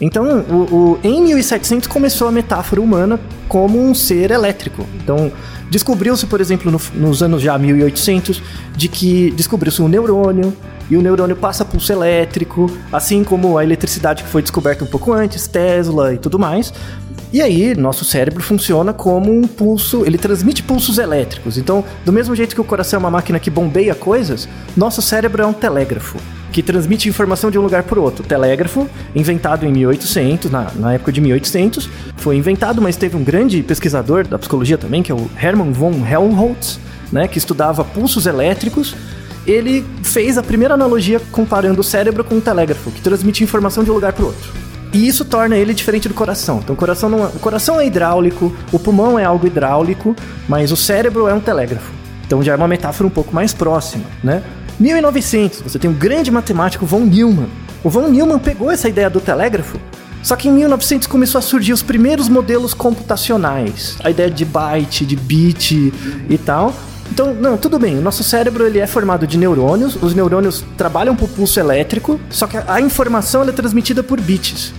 Então, 0.00 0.40
o, 0.48 0.54
o- 0.74 0.98
em 1.02 1.22
1700 1.22 1.88
começou 1.88 2.28
a 2.28 2.32
metáfora 2.32 2.80
humana 2.80 3.18
como 3.48 3.78
um 3.82 3.94
ser 3.94 4.30
elétrico. 4.30 4.86
Então, 5.02 5.32
descobriu-se, 5.70 6.26
por 6.26 6.40
exemplo, 6.40 6.70
no- 6.70 6.80
nos 6.94 7.22
anos 7.22 7.42
já 7.42 7.58
1800, 7.58 8.40
de 8.76 8.88
que 8.88 9.30
descobriu-se 9.32 9.82
um 9.82 9.88
neurônio, 9.88 10.54
e 10.90 10.96
o 10.96 11.02
neurônio 11.02 11.36
passa 11.36 11.64
pulso 11.64 11.92
elétrico, 11.92 12.70
assim 12.92 13.22
como 13.22 13.58
a 13.58 13.64
eletricidade 13.64 14.22
que 14.22 14.28
foi 14.28 14.40
descoberta 14.40 14.84
um 14.84 14.86
pouco 14.86 15.12
antes, 15.12 15.46
Tesla 15.46 16.14
e 16.14 16.18
tudo 16.18 16.38
mais. 16.38 16.72
E 17.30 17.42
aí, 17.42 17.74
nosso 17.76 18.06
cérebro 18.06 18.42
funciona 18.42 18.90
como 18.94 19.30
um 19.30 19.42
pulso, 19.46 20.02
ele 20.06 20.16
transmite 20.16 20.62
pulsos 20.62 20.96
elétricos. 20.96 21.58
Então, 21.58 21.84
do 22.02 22.10
mesmo 22.10 22.34
jeito 22.34 22.54
que 22.54 22.60
o 22.60 22.64
coração 22.64 22.96
é 22.96 23.00
uma 23.00 23.10
máquina 23.10 23.38
que 23.38 23.50
bombeia 23.50 23.94
coisas, 23.94 24.48
nosso 24.74 25.02
cérebro 25.02 25.42
é 25.42 25.46
um 25.46 25.52
telégrafo, 25.52 26.16
que 26.58 26.62
transmite 26.64 27.08
informação 27.08 27.52
de 27.52 27.58
um 27.58 27.62
lugar 27.62 27.84
para 27.84 28.00
outro. 28.00 28.24
O 28.24 28.26
telégrafo, 28.26 28.90
inventado 29.14 29.64
em 29.64 29.70
1800, 29.70 30.50
na, 30.50 30.72
na 30.74 30.94
época 30.94 31.12
de 31.12 31.20
1800, 31.20 31.88
foi 32.16 32.34
inventado, 32.34 32.82
mas 32.82 32.96
teve 32.96 33.16
um 33.16 33.22
grande 33.22 33.62
pesquisador 33.62 34.26
da 34.26 34.36
psicologia 34.40 34.76
também, 34.76 35.00
que 35.00 35.12
é 35.12 35.14
o 35.14 35.30
Hermann 35.40 35.72
von 35.72 35.92
Helmholtz, 36.04 36.80
né, 37.12 37.28
que 37.28 37.38
estudava 37.38 37.84
pulsos 37.84 38.26
elétricos. 38.26 38.96
Ele 39.46 39.86
fez 40.02 40.36
a 40.36 40.42
primeira 40.42 40.74
analogia 40.74 41.20
comparando 41.30 41.80
o 41.80 41.84
cérebro 41.84 42.24
com 42.24 42.38
o 42.38 42.40
telégrafo, 42.40 42.90
que 42.90 43.00
transmite 43.02 43.44
informação 43.44 43.84
de 43.84 43.92
um 43.92 43.94
lugar 43.94 44.12
para 44.12 44.24
outro. 44.24 44.52
E 44.92 45.06
isso 45.06 45.24
torna 45.24 45.56
ele 45.56 45.72
diferente 45.72 46.08
do 46.08 46.14
coração. 46.14 46.58
Então, 46.58 46.74
o 46.74 46.76
coração, 46.76 47.08
não 47.08 47.24
é, 47.24 47.28
o 47.28 47.38
coração 47.38 47.78
é 47.78 47.86
hidráulico, 47.86 48.52
o 48.72 48.80
pulmão 48.80 49.16
é 49.16 49.24
algo 49.24 49.46
hidráulico, 49.46 50.16
mas 50.48 50.72
o 50.72 50.76
cérebro 50.76 51.28
é 51.28 51.34
um 51.34 51.40
telégrafo. 51.40 51.92
Então, 52.26 52.42
já 52.42 52.54
é 52.54 52.56
uma 52.56 52.66
metáfora 52.66 53.06
um 53.06 53.10
pouco 53.10 53.32
mais 53.32 53.54
próxima, 53.54 54.02
né? 54.24 54.42
1900, 54.78 55.62
você 55.62 55.78
tem 55.78 55.90
um 55.90 55.94
grande 55.94 56.30
matemático 56.30 56.86
von 56.86 57.00
Neumann. 57.00 57.48
O 57.82 57.90
von 57.90 58.08
Neumann 58.08 58.38
pegou 58.38 58.70
essa 58.70 58.88
ideia 58.88 59.10
do 59.10 59.20
telégrafo, 59.20 59.78
só 60.22 60.36
que 60.36 60.48
em 60.48 60.52
1900 60.52 61.06
começou 61.06 61.38
a 61.38 61.42
surgir 61.42 61.72
os 61.72 61.82
primeiros 61.82 62.28
modelos 62.28 62.74
computacionais, 62.74 63.96
a 64.02 64.10
ideia 64.10 64.30
de 64.30 64.44
byte, 64.44 65.04
de 65.04 65.16
bit 65.16 65.92
e 66.28 66.38
tal. 66.38 66.74
Então, 67.10 67.34
não, 67.34 67.56
tudo 67.56 67.78
bem, 67.78 67.98
o 67.98 68.02
nosso 68.02 68.22
cérebro 68.22 68.66
ele 68.66 68.78
é 68.78 68.86
formado 68.86 69.26
de 69.26 69.38
neurônios, 69.38 69.96
os 70.00 70.14
neurônios 70.14 70.64
trabalham 70.76 71.16
por 71.16 71.28
pulso 71.28 71.58
elétrico, 71.58 72.20
só 72.30 72.46
que 72.46 72.56
a 72.56 72.80
informação 72.80 73.42
é 73.42 73.50
transmitida 73.50 74.02
por 74.02 74.20
bits, 74.20 74.74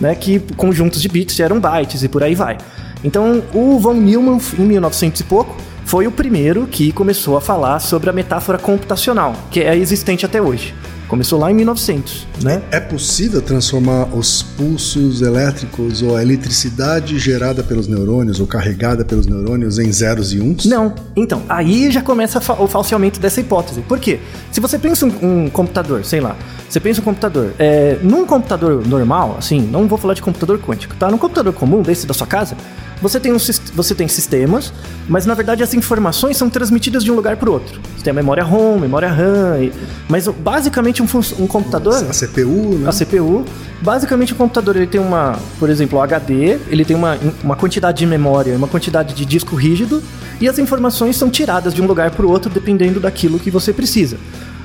né, 0.00 0.14
que 0.14 0.38
conjuntos 0.56 1.02
de 1.02 1.08
bits 1.08 1.34
geram 1.34 1.58
bytes 1.58 2.02
e 2.02 2.08
por 2.08 2.22
aí 2.22 2.34
vai. 2.34 2.56
Então, 3.02 3.42
o 3.52 3.78
von 3.78 3.94
Neumann, 3.94 4.40
em 4.58 4.62
1900 4.62 5.20
e 5.20 5.24
pouco, 5.24 5.56
foi 5.84 6.06
o 6.06 6.10
primeiro 6.10 6.66
que 6.66 6.92
começou 6.92 7.36
a 7.36 7.40
falar 7.40 7.78
sobre 7.78 8.10
a 8.10 8.12
metáfora 8.12 8.58
computacional, 8.58 9.34
que 9.50 9.60
é 9.60 9.76
existente 9.76 10.24
até 10.24 10.40
hoje. 10.40 10.74
Começou 11.06 11.38
lá 11.38 11.50
em 11.50 11.54
1900, 11.54 12.26
né? 12.42 12.62
É 12.70 12.80
possível 12.80 13.42
transformar 13.42 14.08
os 14.16 14.42
pulsos 14.42 15.20
elétricos 15.20 16.00
ou 16.00 16.16
a 16.16 16.22
eletricidade 16.22 17.18
gerada 17.18 17.62
pelos 17.62 17.86
neurônios 17.86 18.40
ou 18.40 18.46
carregada 18.46 19.04
pelos 19.04 19.26
neurônios 19.26 19.78
em 19.78 19.92
zeros 19.92 20.32
e 20.32 20.40
uns? 20.40 20.64
Não. 20.64 20.94
Então, 21.14 21.42
aí 21.48 21.90
já 21.90 22.00
começa 22.00 22.40
o 22.58 22.66
falseamento 22.66 23.20
dessa 23.20 23.38
hipótese. 23.38 23.82
Por 23.82 24.00
quê? 24.00 24.18
Se 24.50 24.60
você 24.60 24.78
pensa 24.78 25.04
um, 25.04 25.44
um 25.44 25.50
computador, 25.50 26.04
sei 26.04 26.20
lá, 26.20 26.36
você 26.68 26.80
pensa 26.80 27.02
um 27.02 27.04
computador, 27.04 27.52
é, 27.58 27.98
num 28.02 28.24
computador 28.24 28.84
normal, 28.84 29.36
assim, 29.38 29.60
não 29.60 29.86
vou 29.86 29.98
falar 29.98 30.14
de 30.14 30.22
computador 30.22 30.58
quântico, 30.58 30.96
tá? 30.96 31.10
Num 31.10 31.18
computador 31.18 31.52
comum 31.52 31.82
desse 31.82 32.06
da 32.06 32.14
sua 32.14 32.26
casa, 32.26 32.56
você 33.02 33.20
tem, 33.20 33.32
um, 33.32 33.38
você 33.38 33.94
tem 33.94 34.08
sistemas, 34.08 34.72
mas 35.08 35.26
na 35.26 35.34
verdade 35.34 35.62
as 35.62 35.74
informações 35.74 36.36
são 36.36 36.48
transmitidas 36.48 37.04
de 37.04 37.10
um 37.10 37.14
lugar 37.14 37.36
para 37.36 37.50
o 37.50 37.52
outro. 37.52 37.80
Você 37.96 38.04
tem 38.04 38.10
a 38.10 38.14
memória 38.14 38.42
ROM, 38.42 38.78
memória 38.78 39.08
RAM, 39.10 39.60
e- 39.62 39.72
mas 40.08 40.26
basicamente 40.28 41.02
um, 41.02 41.06
um 41.38 41.46
computador... 41.46 41.94
A 41.94 42.12
CPU, 42.12 42.78
né? 42.78 42.88
A 42.88 42.92
CPU, 42.92 43.44
basicamente 43.82 44.32
o 44.32 44.36
computador 44.36 44.76
ele 44.76 44.86
tem 44.86 45.00
uma, 45.00 45.38
por 45.58 45.68
exemplo, 45.68 45.98
o 45.98 46.02
HD, 46.02 46.58
ele 46.68 46.84
tem 46.84 46.96
uma, 46.96 47.18
uma 47.42 47.56
quantidade 47.56 47.98
de 47.98 48.06
memória, 48.06 48.56
uma 48.56 48.68
quantidade 48.68 49.14
de 49.14 49.24
disco 49.24 49.54
rígido, 49.54 50.02
e 50.40 50.48
as 50.48 50.58
informações 50.58 51.16
são 51.16 51.28
tiradas 51.30 51.74
de 51.74 51.82
um 51.82 51.86
lugar 51.86 52.10
para 52.10 52.24
o 52.24 52.30
outro 52.30 52.50
dependendo 52.50 53.00
daquilo 53.00 53.38
que 53.38 53.50
você 53.50 53.72
precisa. 53.72 54.16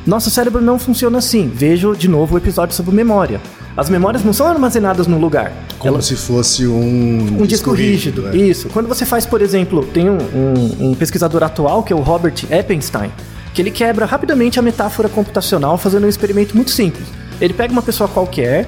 Nosso 0.08 0.30
cérebro 0.30 0.62
não 0.62 0.80
funciona 0.80 1.18
assim. 1.18 1.52
Veja 1.54 1.92
de 1.94 2.08
novo 2.08 2.36
o 2.36 2.38
episódio 2.38 2.74
sobre 2.74 2.96
memória. 2.96 3.40
As 3.80 3.90
memórias 3.90 4.26
não 4.26 4.34
são 4.34 4.46
armazenadas 4.46 5.08
num 5.08 5.18
lugar. 5.18 5.54
Como 5.78 5.94
Elas- 5.94 6.06
se 6.06 6.16
fosse 6.18 6.68
um, 6.68 7.38
um 7.42 7.46
disco 7.46 7.72
rígido. 7.72 8.28
é. 8.28 8.36
Isso. 8.36 8.68
Quando 8.68 8.90
você 8.90 9.06
faz, 9.06 9.26
por 9.26 9.42
exemplo, 9.42 9.86
tem 9.86 10.10
um, 10.10 10.18
um- 10.18 10.90
um 10.90 10.94
pesquisador 10.96 11.42
atual, 11.44 11.82
que 11.82 11.94
é 11.94 11.96
o 11.96 12.02
Robert 12.02 12.34
Eppenstein, 12.52 13.10
que 13.54 13.62
ele 13.62 13.72
quebra 13.72 14.06
rapidamente 14.06 14.60
a 14.60 14.62
metáfora 14.62 15.08
computacional 15.08 15.78
fazendo 15.78 16.06
um 16.06 16.10
experimento 16.10 16.54
muito 16.58 16.72
simples. 16.72 17.06
Ele 17.40 17.54
pega 17.54 17.72
uma 17.72 17.82
pessoa 17.82 18.10
qualquer 18.10 18.68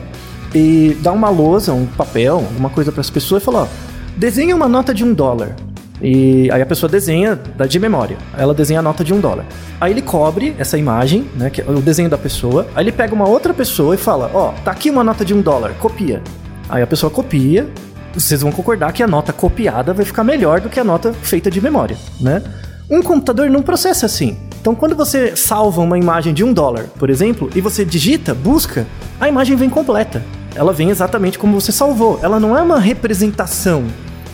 e 0.55 0.95
dá 1.01 1.11
uma 1.11 1.29
lousa, 1.29 1.73
um 1.73 1.85
papel, 1.85 2.35
alguma 2.35 2.69
coisa 2.69 2.89
para 2.89 3.01
as 3.01 3.09
pessoas 3.09 3.41
e 3.43 3.45
fala: 3.45 3.63
ó, 3.63 3.67
desenha 4.15 4.55
uma 4.55 4.69
nota 4.69 4.93
de 4.93 5.03
um 5.03 5.13
dólar. 5.13 5.57
E 6.01 6.49
aí 6.51 6.61
a 6.61 6.65
pessoa 6.65 6.89
desenha 6.89 7.39
de 7.69 7.79
memória. 7.79 8.17
Ela 8.35 8.53
desenha 8.53 8.79
a 8.79 8.83
nota 8.83 9.03
de 9.03 9.13
um 9.13 9.19
dólar. 9.19 9.45
Aí 9.79 9.91
ele 9.91 10.01
cobre 10.01 10.55
essa 10.57 10.77
imagem, 10.77 11.29
né? 11.35 11.49
Que 11.49 11.61
é 11.61 11.65
o 11.65 11.81
desenho 11.81 12.09
da 12.09 12.17
pessoa. 12.17 12.67
Aí 12.75 12.83
ele 12.83 12.91
pega 12.91 13.13
uma 13.13 13.27
outra 13.27 13.53
pessoa 13.53 13.93
e 13.93 13.97
fala: 13.97 14.31
Ó, 14.33 14.51
tá 14.63 14.71
aqui 14.71 14.89
uma 14.89 15.03
nota 15.03 15.23
de 15.23 15.33
um 15.33 15.41
dólar, 15.41 15.73
copia. 15.79 16.21
Aí 16.67 16.81
a 16.81 16.87
pessoa 16.87 17.11
copia. 17.11 17.69
Vocês 18.13 18.41
vão 18.41 18.51
concordar 18.51 18.91
que 18.91 19.01
a 19.01 19.07
nota 19.07 19.31
copiada 19.31 19.93
vai 19.93 20.03
ficar 20.03 20.23
melhor 20.23 20.59
do 20.59 20.69
que 20.69 20.79
a 20.79 20.83
nota 20.83 21.13
feita 21.13 21.49
de 21.49 21.61
memória, 21.61 21.95
né? 22.19 22.41
Um 22.89 23.01
computador 23.01 23.49
não 23.49 23.61
processa 23.61 24.05
assim. 24.05 24.37
Então, 24.59 24.75
quando 24.75 24.95
você 24.95 25.33
salva 25.35 25.81
uma 25.81 25.97
imagem 25.97 26.33
de 26.33 26.43
um 26.43 26.51
dólar, 26.51 26.87
por 26.99 27.09
exemplo, 27.09 27.49
e 27.55 27.61
você 27.61 27.85
digita, 27.85 28.33
busca, 28.35 28.85
a 29.17 29.29
imagem 29.29 29.55
vem 29.55 29.69
completa. 29.69 30.21
Ela 30.53 30.73
vem 30.73 30.89
exatamente 30.89 31.39
como 31.39 31.59
você 31.59 31.71
salvou. 31.71 32.19
Ela 32.21 32.37
não 32.37 32.57
é 32.57 32.61
uma 32.61 32.79
representação 32.79 33.85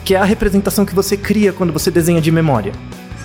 que 0.07 0.15
é 0.15 0.17
a 0.17 0.23
representação 0.23 0.85
que 0.85 0.95
você 0.95 1.17
cria 1.17 1.51
quando 1.51 1.73
você 1.73 1.91
desenha 1.91 2.21
de 2.21 2.31
memória. 2.31 2.71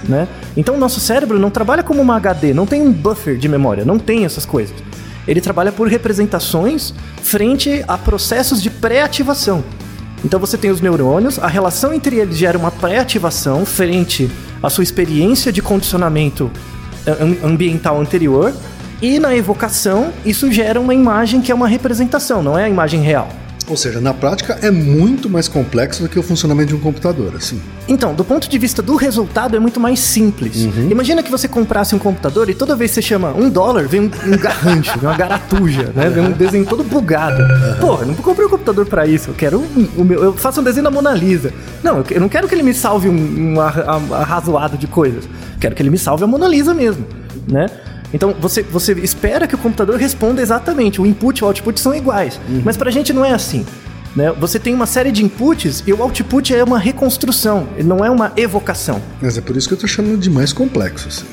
Né? 0.09 0.27
Então 0.57 0.75
o 0.75 0.79
nosso 0.79 0.99
cérebro 0.99 1.39
não 1.39 1.49
trabalha 1.49 1.81
como 1.81 2.03
uma 2.03 2.17
HD, 2.17 2.53
não 2.53 2.67
tem 2.67 2.83
um 2.83 2.91
buffer 2.91 3.39
de 3.39 3.49
memória, 3.49 3.85
não 3.85 4.01
tem 4.01 4.25
essas 4.25 4.45
coisas. 4.45 4.75
Ele 5.29 5.41
trabalha 5.41 5.71
por 5.71 5.87
representações 5.87 6.93
frente 7.23 7.85
a 7.87 7.97
processos 7.97 8.61
de 8.61 8.69
pré-ativação. 8.69 9.63
Então 10.25 10.41
você 10.41 10.59
tem 10.59 10.73
os 10.73 10.81
neurônios, 10.81 11.39
a 11.39 11.47
relação 11.47 11.95
entre 11.95 12.17
eles 12.17 12.37
gera 12.37 12.59
uma 12.59 12.73
pré-ativação 12.73 13.65
frente 13.65 14.29
à 14.61 14.69
sua 14.69 14.83
experiência 14.83 15.53
de 15.53 15.63
condicionamento 15.63 16.51
am- 17.07 17.49
ambiental 17.53 18.01
anterior, 18.01 18.53
e 19.01 19.21
na 19.21 19.37
evocação 19.37 20.13
isso 20.25 20.51
gera 20.51 20.81
uma 20.81 20.95
imagem 20.95 21.41
que 21.43 21.53
é 21.53 21.55
uma 21.55 21.69
representação, 21.69 22.43
não 22.43 22.59
é 22.59 22.65
a 22.65 22.69
imagem 22.69 23.03
real. 23.03 23.29
Ou 23.69 23.77
seja, 23.77 24.01
na 24.01 24.13
prática 24.13 24.59
é 24.63 24.71
muito 24.71 25.29
mais 25.31 25.49
complexo 25.49 26.03
do 26.03 26.09
que 26.09 26.19
o 26.19 26.23
funcionamento 26.23 26.69
de 26.69 26.75
um 26.75 26.81
computador, 26.81 27.35
assim. 27.37 27.61
Então, 27.89 28.15
do 28.15 28.25
ponto 28.25 28.49
de 28.49 28.59
vista 28.59 28.83
do 28.83 28.97
resultado, 28.97 29.57
é 29.57 29.59
muito 29.61 29.81
mais 29.81 29.99
simples. 30.01 30.65
Imagina 30.91 31.23
que 31.23 31.31
você 31.31 31.49
comprasse 31.49 31.95
um 31.95 31.99
computador 31.99 32.49
e 32.49 32.55
toda 32.55 32.77
vez 32.77 32.91
que 32.91 32.97
você 32.97 33.03
chama 33.03 33.33
um 33.33 33.49
dólar, 33.49 33.87
vem 33.87 34.01
um, 34.01 34.11
um 34.27 34.39
garrancho, 34.39 34.99
vem 34.99 35.09
uma 35.09 35.17
garatuja, 35.17 35.93
né? 35.95 36.09
Vem 36.09 36.27
um 36.27 36.33
desenho 36.33 36.65
todo 36.65 36.85
bugado. 36.85 37.43
Porra, 37.81 38.03
eu 38.03 38.09
não 38.09 38.15
comprei 38.15 38.47
um 38.47 38.51
computador 38.51 38.87
pra 38.87 39.07
isso. 39.07 39.31
Eu 39.31 39.35
quero 39.35 39.61
o 39.97 40.05
meu, 40.05 40.23
eu 40.23 40.33
faço 40.35 40.61
um 40.61 40.65
desenho 40.65 40.85
da 40.85 40.91
Mona 40.91 41.13
Lisa. 41.13 41.53
Não, 41.83 41.99
eu, 41.99 42.05
eu 42.11 42.21
não 42.21 42.29
quero 42.29 42.49
que 42.49 42.55
ele 42.55 42.63
me 42.63 42.75
salve 42.75 43.09
um, 43.09 43.55
um 43.55 43.61
arrazoado 43.61 44.77
de 44.77 44.87
coisas. 44.87 45.25
Quero 45.61 45.75
que 45.75 45.83
ele 45.83 45.91
me 45.91 45.99
salve 45.99 46.25
a 46.25 46.27
Mona 46.27 46.49
Lisa 46.49 46.75
mesmo, 46.75 47.07
né? 47.49 47.67
Então 48.13 48.35
você, 48.41 48.63
você 48.63 48.93
espera 48.95 49.47
que 49.47 49.55
o 49.55 49.59
computador 49.59 49.97
responda 49.97 50.41
exatamente. 50.43 51.01
O 51.01 51.07
input 51.07 51.39
e 51.41 51.45
o 51.45 51.47
output 51.47 51.79
são 51.81 51.95
iguais. 51.95 52.39
Mas 52.65 52.77
pra 52.77 52.91
gente 52.91 53.13
não 53.13 53.25
é 53.25 53.33
assim. 53.33 53.65
Né? 54.15 54.31
Você 54.39 54.59
tem 54.59 54.75
uma 54.75 54.85
série 54.87 55.11
de 55.11 55.25
inputs 55.25 55.83
e 55.87 55.93
o 55.93 56.03
output 56.03 56.55
é 56.55 56.63
uma 56.63 56.79
reconstrução, 56.79 57.67
não 57.83 58.05
é 58.05 58.11
uma 58.11 58.33
evocação. 58.37 59.01
Mas 59.23 59.39
é 59.39 59.41
por 59.41 59.57
isso 59.57 59.67
que 59.69 59.73
eu 59.75 59.79
tô 59.79 59.87
chamando 59.87 60.19
de 60.19 60.29
mais 60.29 60.53
complexo, 60.53 61.09
assim. 61.09 61.25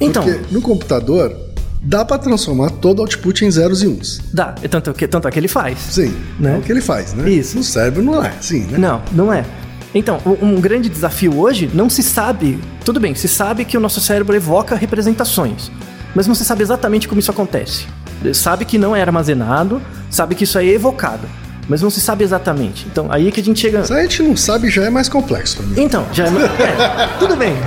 Então, 0.00 0.24
Porque 0.24 0.40
no 0.52 0.60
computador 0.60 1.34
dá 1.80 2.04
pra 2.04 2.18
transformar 2.18 2.70
todo 2.70 3.00
output 3.00 3.44
em 3.44 3.50
zeros 3.50 3.80
e 3.82 3.86
uns. 3.86 4.20
dá. 4.32 4.56
É 4.60 4.66
Tanto 4.66 4.92
que, 4.92 5.06
tanto 5.06 5.28
é 5.28 5.30
que 5.30 5.38
ele 5.38 5.46
faz. 5.46 5.78
Sim, 5.78 6.12
Né? 6.40 6.54
é 6.56 6.58
o 6.58 6.62
que 6.62 6.72
ele 6.72 6.80
faz, 6.80 7.14
né? 7.14 7.30
Isso. 7.30 7.56
No 7.56 7.62
cérebro 7.62 8.02
não 8.02 8.22
é, 8.24 8.32
sim, 8.40 8.66
né? 8.66 8.76
Não, 8.76 9.00
não 9.12 9.32
é. 9.32 9.44
Então, 9.94 10.20
um 10.42 10.60
grande 10.60 10.88
desafio 10.88 11.38
hoje 11.38 11.70
não 11.72 11.88
se 11.88 12.02
sabe. 12.02 12.58
Tudo 12.84 12.98
bem, 12.98 13.14
se 13.14 13.28
sabe 13.28 13.64
que 13.64 13.76
o 13.76 13.80
nosso 13.80 14.00
cérebro 14.00 14.34
evoca 14.34 14.74
representações, 14.74 15.70
mas 16.16 16.26
não 16.26 16.34
se 16.34 16.46
sabe 16.46 16.62
exatamente 16.62 17.06
como 17.06 17.20
isso 17.20 17.30
acontece. 17.30 17.84
Sabe 18.32 18.64
que 18.64 18.78
não 18.78 18.96
é 18.96 19.02
armazenado, 19.02 19.82
sabe 20.10 20.34
que 20.34 20.44
isso 20.44 20.58
é 20.58 20.64
evocado, 20.64 21.28
mas 21.68 21.82
não 21.82 21.90
se 21.90 22.00
sabe 22.00 22.24
exatamente. 22.24 22.86
Então, 22.90 23.08
aí 23.10 23.28
é 23.28 23.30
que 23.30 23.38
a 23.38 23.44
gente 23.44 23.60
chega. 23.60 23.84
Se 23.84 23.92
a 23.92 24.00
gente 24.00 24.22
não 24.22 24.34
sabe, 24.34 24.70
já 24.70 24.84
é 24.84 24.88
mais 24.90 25.10
complexo 25.10 25.58
pra 25.58 25.66
mim. 25.66 25.74
Então, 25.76 26.06
já 26.14 26.24
é. 26.24 26.28
é, 27.04 27.18
tudo 27.18 27.36
bem. 27.36 27.52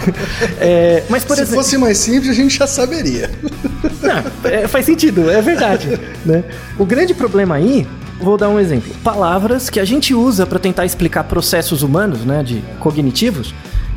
É, 0.62 1.04
mas, 1.10 1.24
por 1.24 1.36
Se 1.36 1.44
exemplo. 1.44 1.64
fosse 1.64 1.78
mais 1.78 1.98
simples, 2.00 2.32
a 2.32 2.34
gente 2.34 2.58
já 2.58 2.66
saberia. 2.66 3.30
Não, 4.02 4.50
é, 4.50 4.68
faz 4.68 4.86
sentido, 4.86 5.30
é 5.30 5.42
verdade. 5.42 6.00
né? 6.26 6.44
O 6.78 6.86
grande 6.86 7.14
problema 7.14 7.56
aí, 7.56 7.88
vou 8.20 8.36
dar 8.38 8.50
um 8.50 8.60
exemplo. 8.60 8.94
Palavras 9.04 9.70
que 9.70 9.80
a 9.80 9.86
gente 9.86 10.14
usa 10.14 10.46
para 10.46 10.58
tentar 10.60 10.86
explicar 10.86 11.24
processos 11.26 11.84
humanos, 11.84 12.26
né, 12.26 12.44
de 12.44 12.62
cognitivos, 12.80 13.54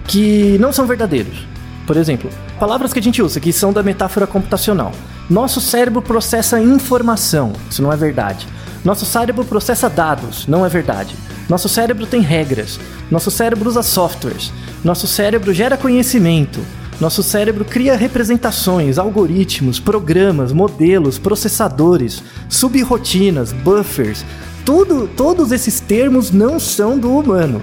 que 0.06 0.56
não 0.60 0.72
são 0.72 0.86
verdadeiros. 0.86 1.46
Por 1.87 1.97
exemplo, 1.97 2.31
palavras 2.59 2.92
que 2.92 2.99
a 2.99 3.03
gente 3.03 3.21
usa 3.21 3.40
que 3.40 3.53
são 3.53 3.73
da 3.73 3.83
metáfora 3.83 4.27
computacional. 4.27 4.92
Nosso 5.29 5.61
cérebro 5.61 6.03
processa 6.03 6.61
informação, 6.61 7.53
isso 7.71 7.83
não 7.83 7.92
é 7.92 7.97
verdade. 7.97 8.47
Nosso 8.85 9.05
cérebro 9.05 9.45
processa 9.45 9.88
dados, 9.88 10.47
não 10.47 10.66
é 10.66 10.68
verdade. 10.68 11.14
Nosso 11.49 11.68
cérebro 11.68 12.07
tem 12.07 12.21
regras. 12.21 12.79
Nosso 13.11 13.31
cérebro 13.31 13.68
usa 13.68 13.83
softwares. 13.83 14.53
Nosso 14.83 15.07
cérebro 15.07 15.53
gera 15.53 15.77
conhecimento. 15.77 16.61
Nosso 17.01 17.23
cérebro 17.23 17.64
cria 17.64 17.97
representações, 17.97 18.99
algoritmos, 18.99 19.81
programas, 19.81 20.53
modelos, 20.53 21.18
processadores, 21.18 22.23
subrotinas, 22.49 23.53
buffers. 23.53 24.25
Tudo, 24.64 25.09
todos 25.16 25.51
esses 25.51 25.81
termos 25.81 26.31
não 26.31 26.61
são 26.61 26.97
do 26.99 27.16
humano, 27.16 27.61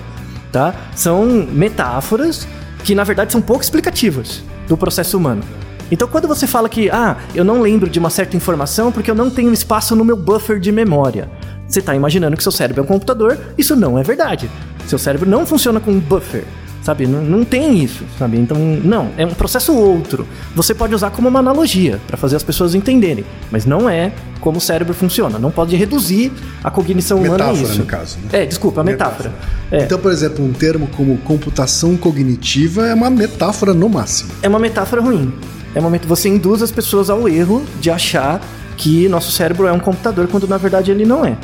tá? 0.51 0.75
São 0.93 1.25
metáforas 1.51 2.45
que 2.83 2.95
na 2.95 3.03
verdade 3.03 3.31
são 3.31 3.41
pouco 3.41 3.63
explicativas 3.63 4.43
do 4.67 4.77
processo 4.77 5.17
humano. 5.17 5.43
Então, 5.91 6.07
quando 6.07 6.27
você 6.27 6.45
fala 6.45 6.69
que, 6.69 6.89
ah, 6.91 7.17
eu 7.33 7.43
não 7.43 7.61
lembro 7.61 7.89
de 7.89 7.97
uma 7.97 8.09
certa 8.09 8.37
informação 8.37 8.91
porque 8.91 9.09
eu 9.09 9.15
não 9.15 9.29
tenho 9.29 9.51
espaço 9.51 9.95
no 9.95 10.05
meu 10.05 10.15
buffer 10.15 10.59
de 10.59 10.71
memória, 10.71 11.29
você 11.67 11.79
está 11.79 11.95
imaginando 11.95 12.37
que 12.37 12.43
seu 12.43 12.51
cérebro 12.51 12.81
é 12.81 12.83
um 12.83 12.87
computador, 12.87 13.37
isso 13.57 13.75
não 13.75 13.97
é 13.97 14.03
verdade. 14.03 14.49
Seu 14.87 14.99
cérebro 14.99 15.29
não 15.29 15.45
funciona 15.45 15.79
com 15.79 15.91
um 15.91 15.99
buffer. 15.99 16.45
Sabe, 16.81 17.05
não, 17.05 17.21
não 17.21 17.43
tem 17.43 17.83
isso, 17.83 18.03
sabe? 18.17 18.37
Então, 18.37 18.57
não, 18.57 19.11
é 19.17 19.25
um 19.25 19.33
processo 19.33 19.75
outro. 19.75 20.25
Você 20.55 20.73
pode 20.73 20.95
usar 20.95 21.11
como 21.11 21.27
uma 21.27 21.39
analogia 21.39 21.99
para 22.07 22.15
fazer 22.15 22.37
as 22.37 22.43
pessoas 22.43 22.73
entenderem, 22.73 23.25
mas 23.51 23.65
não 23.65 23.89
é 23.89 24.13
como 24.39 24.57
o 24.57 24.61
cérebro 24.61 24.93
funciona. 24.93 25.37
Não 25.37 25.51
pode 25.51 25.75
reduzir 25.75 26.31
a 26.63 26.71
cognição 26.71 27.17
humana 27.17 27.43
a 27.43 27.47
Metáfora, 27.47 27.69
isso. 27.69 27.79
no 27.79 27.85
caso, 27.85 28.17
né? 28.19 28.29
É, 28.31 28.45
desculpa, 28.45 28.79
a 28.79 28.83
metáfora. 28.83 29.33
É. 29.69 29.83
Então, 29.83 29.99
por 29.99 30.11
exemplo, 30.11 30.43
um 30.43 30.53
termo 30.53 30.87
como 30.95 31.17
computação 31.19 31.97
cognitiva 31.97 32.87
é 32.87 32.93
uma 32.93 33.09
metáfora 33.09 33.73
no 33.73 33.89
máximo. 33.89 34.31
é 34.41 34.47
uma 34.47 34.59
metáfora 34.59 35.01
ruim. 35.01 35.33
É 35.75 35.81
momento 35.81 36.07
você 36.07 36.29
induz 36.29 36.63
as 36.63 36.71
pessoas 36.71 37.09
ao 37.09 37.27
erro 37.27 37.63
de 37.79 37.91
achar 37.91 38.41
que 38.77 39.07
nosso 39.09 39.31
cérebro 39.31 39.67
é 39.67 39.71
um 39.71 39.79
computador 39.79 40.27
quando 40.27 40.47
na 40.47 40.57
verdade 40.57 40.89
ele 40.89 41.05
não 41.05 41.23
é. 41.25 41.37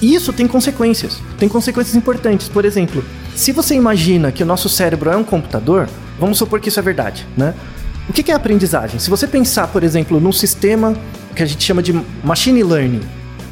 E 0.00 0.14
isso 0.14 0.32
tem 0.32 0.46
consequências. 0.46 1.20
Tem 1.38 1.48
consequências 1.48 1.94
importantes. 1.94 2.48
Por 2.48 2.64
exemplo, 2.64 3.04
se 3.38 3.52
você 3.52 3.76
imagina 3.76 4.32
que 4.32 4.42
o 4.42 4.46
nosso 4.46 4.68
cérebro 4.68 5.10
é 5.10 5.16
um 5.16 5.22
computador, 5.22 5.88
vamos 6.18 6.36
supor 6.38 6.58
que 6.58 6.70
isso 6.70 6.80
é 6.80 6.82
verdade, 6.82 7.24
né? 7.36 7.54
O 8.08 8.12
que 8.12 8.32
é 8.32 8.34
aprendizagem? 8.34 8.98
Se 8.98 9.08
você 9.08 9.28
pensar, 9.28 9.68
por 9.68 9.84
exemplo, 9.84 10.18
num 10.18 10.32
sistema 10.32 10.92
que 11.36 11.42
a 11.44 11.46
gente 11.46 11.62
chama 11.62 11.80
de 11.80 11.92
machine 12.24 12.64
learning, 12.64 13.00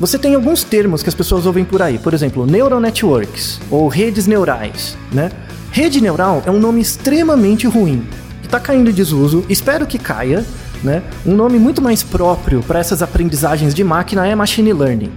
você 0.01 0.19
tem 0.19 0.35
alguns 0.35 0.65
termos 0.65 1.05
que 1.05 1.09
as 1.09 1.15
pessoas 1.15 1.47
ouvem 1.47 1.65
por 1.65 1.81
aí, 1.81 2.01
por 2.01 2.13
exemplo, 2.13 2.45
neural 2.45 2.81
networks 2.81 3.61
ou 3.71 3.87
redes 3.87 4.27
neurais, 4.27 4.99
né? 5.13 5.31
Rede 5.71 6.01
neural 6.01 6.43
é 6.45 6.51
um 6.51 6.59
nome 6.59 6.81
extremamente 6.81 7.69
ruim, 7.69 8.05
que 8.41 8.49
está 8.49 8.59
caindo 8.59 8.91
em 8.91 8.93
desuso, 8.93 9.45
espero 9.49 9.87
que 9.87 10.01
caia, 10.01 10.45
né? 10.83 11.01
Um 11.25 11.37
nome 11.37 11.61
muito 11.61 11.81
mais 11.81 12.03
próprio 12.03 12.61
para 12.61 12.81
essas 12.81 13.03
aprendizagens 13.03 13.73
de 13.73 13.85
máquina 13.85 14.27
é 14.27 14.35
machine 14.35 14.73
learning, 14.73 15.13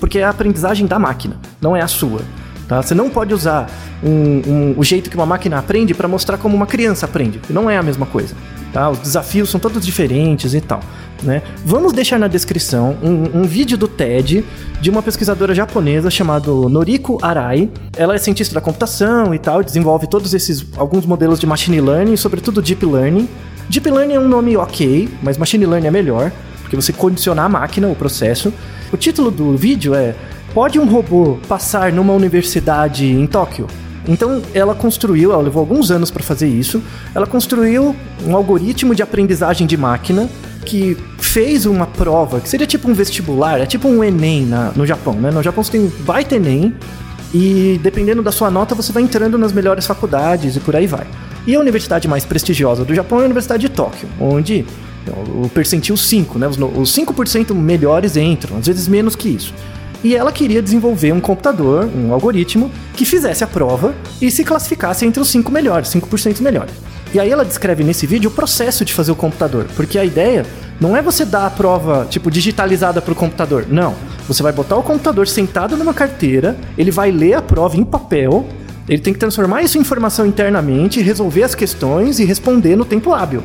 porque 0.00 0.18
é 0.18 0.24
a 0.24 0.30
aprendizagem 0.30 0.88
da 0.88 0.98
máquina, 0.98 1.36
não 1.60 1.76
é 1.76 1.82
a 1.82 1.88
sua. 1.88 2.22
Tá? 2.68 2.82
Você 2.82 2.94
não 2.94 3.08
pode 3.08 3.32
usar 3.32 3.70
um- 4.04 4.42
um- 4.46 4.74
o 4.76 4.84
jeito 4.84 5.08
que 5.08 5.16
uma 5.16 5.24
máquina 5.26 5.58
aprende 5.58 5.94
para 5.94 6.06
mostrar 6.06 6.36
como 6.36 6.54
uma 6.54 6.66
criança 6.66 7.06
aprende, 7.06 7.40
não 7.48 7.68
é 7.70 7.78
a 7.78 7.82
mesma 7.82 8.04
coisa. 8.04 8.34
Tá? 8.72 8.90
Os 8.90 8.98
desafios 8.98 9.48
são 9.48 9.58
todos 9.58 9.84
diferentes 9.84 10.52
e 10.52 10.60
tal. 10.60 10.80
Né? 11.22 11.42
Vamos 11.64 11.92
deixar 11.92 12.16
na 12.18 12.28
descrição 12.28 12.96
um, 13.02 13.40
um 13.40 13.42
vídeo 13.44 13.76
do 13.76 13.88
TED 13.88 14.44
de 14.80 14.90
uma 14.90 15.02
pesquisadora 15.02 15.52
japonesa 15.54 16.10
chamada 16.10 16.48
Noriko 16.52 17.18
Arai. 17.22 17.68
Ela 17.96 18.14
é 18.14 18.18
cientista 18.18 18.54
da 18.54 18.60
computação 18.60 19.34
e 19.34 19.38
tal, 19.38 19.64
desenvolve 19.64 20.06
todos 20.06 20.32
esses 20.34 20.64
alguns 20.76 21.04
modelos 21.06 21.40
de 21.40 21.46
machine 21.46 21.80
learning, 21.80 22.16
sobretudo 22.16 22.62
deep 22.62 22.84
learning. 22.86 23.26
Deep 23.68 23.90
learning 23.90 24.14
é 24.14 24.20
um 24.20 24.28
nome 24.28 24.56
ok, 24.56 25.08
mas 25.22 25.36
machine 25.36 25.66
learning 25.66 25.88
é 25.88 25.90
melhor, 25.90 26.30
porque 26.60 26.76
você 26.76 26.92
condiciona 26.92 27.42
a 27.42 27.48
máquina, 27.48 27.88
o 27.88 27.96
processo. 27.96 28.52
O 28.92 28.96
título 28.96 29.30
do 29.30 29.56
vídeo 29.56 29.94
é 29.94 30.14
Pode 30.54 30.78
um 30.78 30.86
robô 30.86 31.38
passar 31.46 31.92
numa 31.92 32.12
universidade 32.12 33.06
em 33.06 33.26
Tóquio? 33.26 33.66
Então 34.06 34.40
ela 34.54 34.74
construiu, 34.74 35.32
ela 35.32 35.42
levou 35.42 35.60
alguns 35.60 35.90
anos 35.90 36.10
para 36.10 36.22
fazer 36.22 36.48
isso. 36.48 36.82
Ela 37.14 37.26
construiu 37.26 37.94
um 38.26 38.34
algoritmo 38.34 38.94
de 38.94 39.02
aprendizagem 39.02 39.66
de 39.66 39.76
máquina 39.76 40.28
que 40.64 40.96
fez 41.18 41.66
uma 41.66 41.86
prova, 41.86 42.40
que 42.40 42.48
seria 42.48 42.66
tipo 42.66 42.90
um 42.90 42.94
vestibular, 42.94 43.60
é 43.60 43.66
tipo 43.66 43.86
um 43.88 44.02
Enem 44.02 44.46
na- 44.46 44.72
no 44.74 44.86
Japão, 44.86 45.14
né? 45.14 45.30
No 45.30 45.42
Japão 45.42 45.62
você 45.62 45.72
tem 45.72 45.92
baita 46.00 46.36
Enem 46.36 46.74
e 47.34 47.78
dependendo 47.82 48.22
da 48.22 48.32
sua 48.32 48.50
nota 48.50 48.74
você 48.74 48.90
vai 48.92 49.02
entrando 49.02 49.36
nas 49.36 49.52
melhores 49.52 49.86
faculdades 49.86 50.56
e 50.56 50.60
por 50.60 50.74
aí 50.74 50.86
vai. 50.86 51.06
E 51.46 51.54
a 51.54 51.60
universidade 51.60 52.08
mais 52.08 52.24
prestigiosa 52.24 52.84
do 52.84 52.94
Japão 52.94 53.18
é 53.18 53.22
a 53.22 53.24
Universidade 53.26 53.60
de 53.60 53.68
Tóquio, 53.68 54.08
onde 54.18 54.64
o 55.42 55.48
percentil 55.50 55.96
5, 55.96 56.38
né? 56.38 56.48
Os, 56.48 56.58
os 56.58 56.94
5% 56.94 57.54
melhores 57.54 58.16
entram, 58.16 58.56
às 58.58 58.66
vezes 58.66 58.88
menos 58.88 59.14
que 59.14 59.28
isso. 59.28 59.52
E 60.02 60.14
ela 60.14 60.30
queria 60.30 60.62
desenvolver 60.62 61.12
um 61.12 61.20
computador, 61.20 61.88
um 61.94 62.12
algoritmo, 62.12 62.70
que 62.94 63.04
fizesse 63.04 63.42
a 63.42 63.46
prova 63.46 63.94
e 64.20 64.30
se 64.30 64.44
classificasse 64.44 65.04
entre 65.04 65.20
os 65.20 65.28
5 65.28 65.50
melhores, 65.50 65.88
5% 65.88 66.40
melhores. 66.40 66.72
E 67.12 67.18
aí 67.18 67.30
ela 67.30 67.44
descreve 67.44 67.82
nesse 67.82 68.06
vídeo 68.06 68.30
o 68.30 68.32
processo 68.32 68.84
de 68.84 68.92
fazer 68.92 69.10
o 69.10 69.16
computador, 69.16 69.66
porque 69.74 69.98
a 69.98 70.04
ideia 70.04 70.44
não 70.80 70.96
é 70.96 71.02
você 71.02 71.24
dar 71.24 71.46
a 71.46 71.50
prova, 71.50 72.06
tipo, 72.08 72.30
digitalizada 72.30 73.00
para 73.00 73.12
o 73.12 73.16
computador. 73.16 73.66
Não. 73.68 73.94
Você 74.28 74.42
vai 74.42 74.52
botar 74.52 74.76
o 74.76 74.82
computador 74.82 75.26
sentado 75.26 75.76
numa 75.76 75.94
carteira, 75.94 76.56
ele 76.76 76.90
vai 76.90 77.10
ler 77.10 77.34
a 77.34 77.42
prova 77.42 77.76
em 77.76 77.84
papel, 77.84 78.46
ele 78.88 79.00
tem 79.00 79.12
que 79.12 79.18
transformar 79.18 79.62
isso 79.62 79.78
em 79.78 79.80
informação 79.80 80.26
internamente, 80.26 81.00
resolver 81.00 81.42
as 81.42 81.54
questões 81.54 82.20
e 82.20 82.24
responder 82.24 82.76
no 82.76 82.84
tempo 82.84 83.12
hábil 83.12 83.42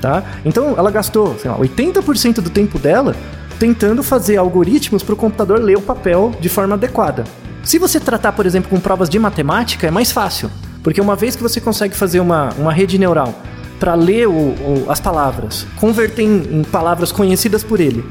tá? 0.00 0.24
Então 0.44 0.74
ela 0.76 0.90
gastou, 0.90 1.36
sei 1.38 1.50
lá, 1.50 1.58
80% 1.58 2.36
do 2.36 2.50
tempo 2.50 2.78
dela 2.78 3.14
tentando 3.60 4.02
fazer 4.02 4.38
algoritmos 4.38 5.02
para 5.02 5.12
o 5.12 5.16
computador 5.16 5.60
ler 5.60 5.76
o 5.76 5.82
papel 5.82 6.32
de 6.40 6.48
forma 6.48 6.74
adequada. 6.74 7.24
Se 7.62 7.78
você 7.78 8.00
tratar, 8.00 8.32
por 8.32 8.46
exemplo, 8.46 8.70
com 8.70 8.80
provas 8.80 9.10
de 9.10 9.18
matemática, 9.18 9.86
é 9.86 9.90
mais 9.90 10.10
fácil, 10.10 10.50
porque 10.82 10.98
uma 10.98 11.14
vez 11.14 11.36
que 11.36 11.42
você 11.42 11.60
consegue 11.60 11.94
fazer 11.94 12.20
uma, 12.20 12.48
uma 12.58 12.72
rede 12.72 12.98
neural 12.98 13.34
para 13.78 13.94
ler 13.94 14.26
o- 14.26 14.32
o- 14.32 14.86
as 14.88 14.98
palavras, 14.98 15.66
converter 15.78 16.22
em, 16.22 16.60
em 16.60 16.64
palavras 16.64 17.12
conhecidas 17.12 17.62
por 17.62 17.80
ele 17.80 18.02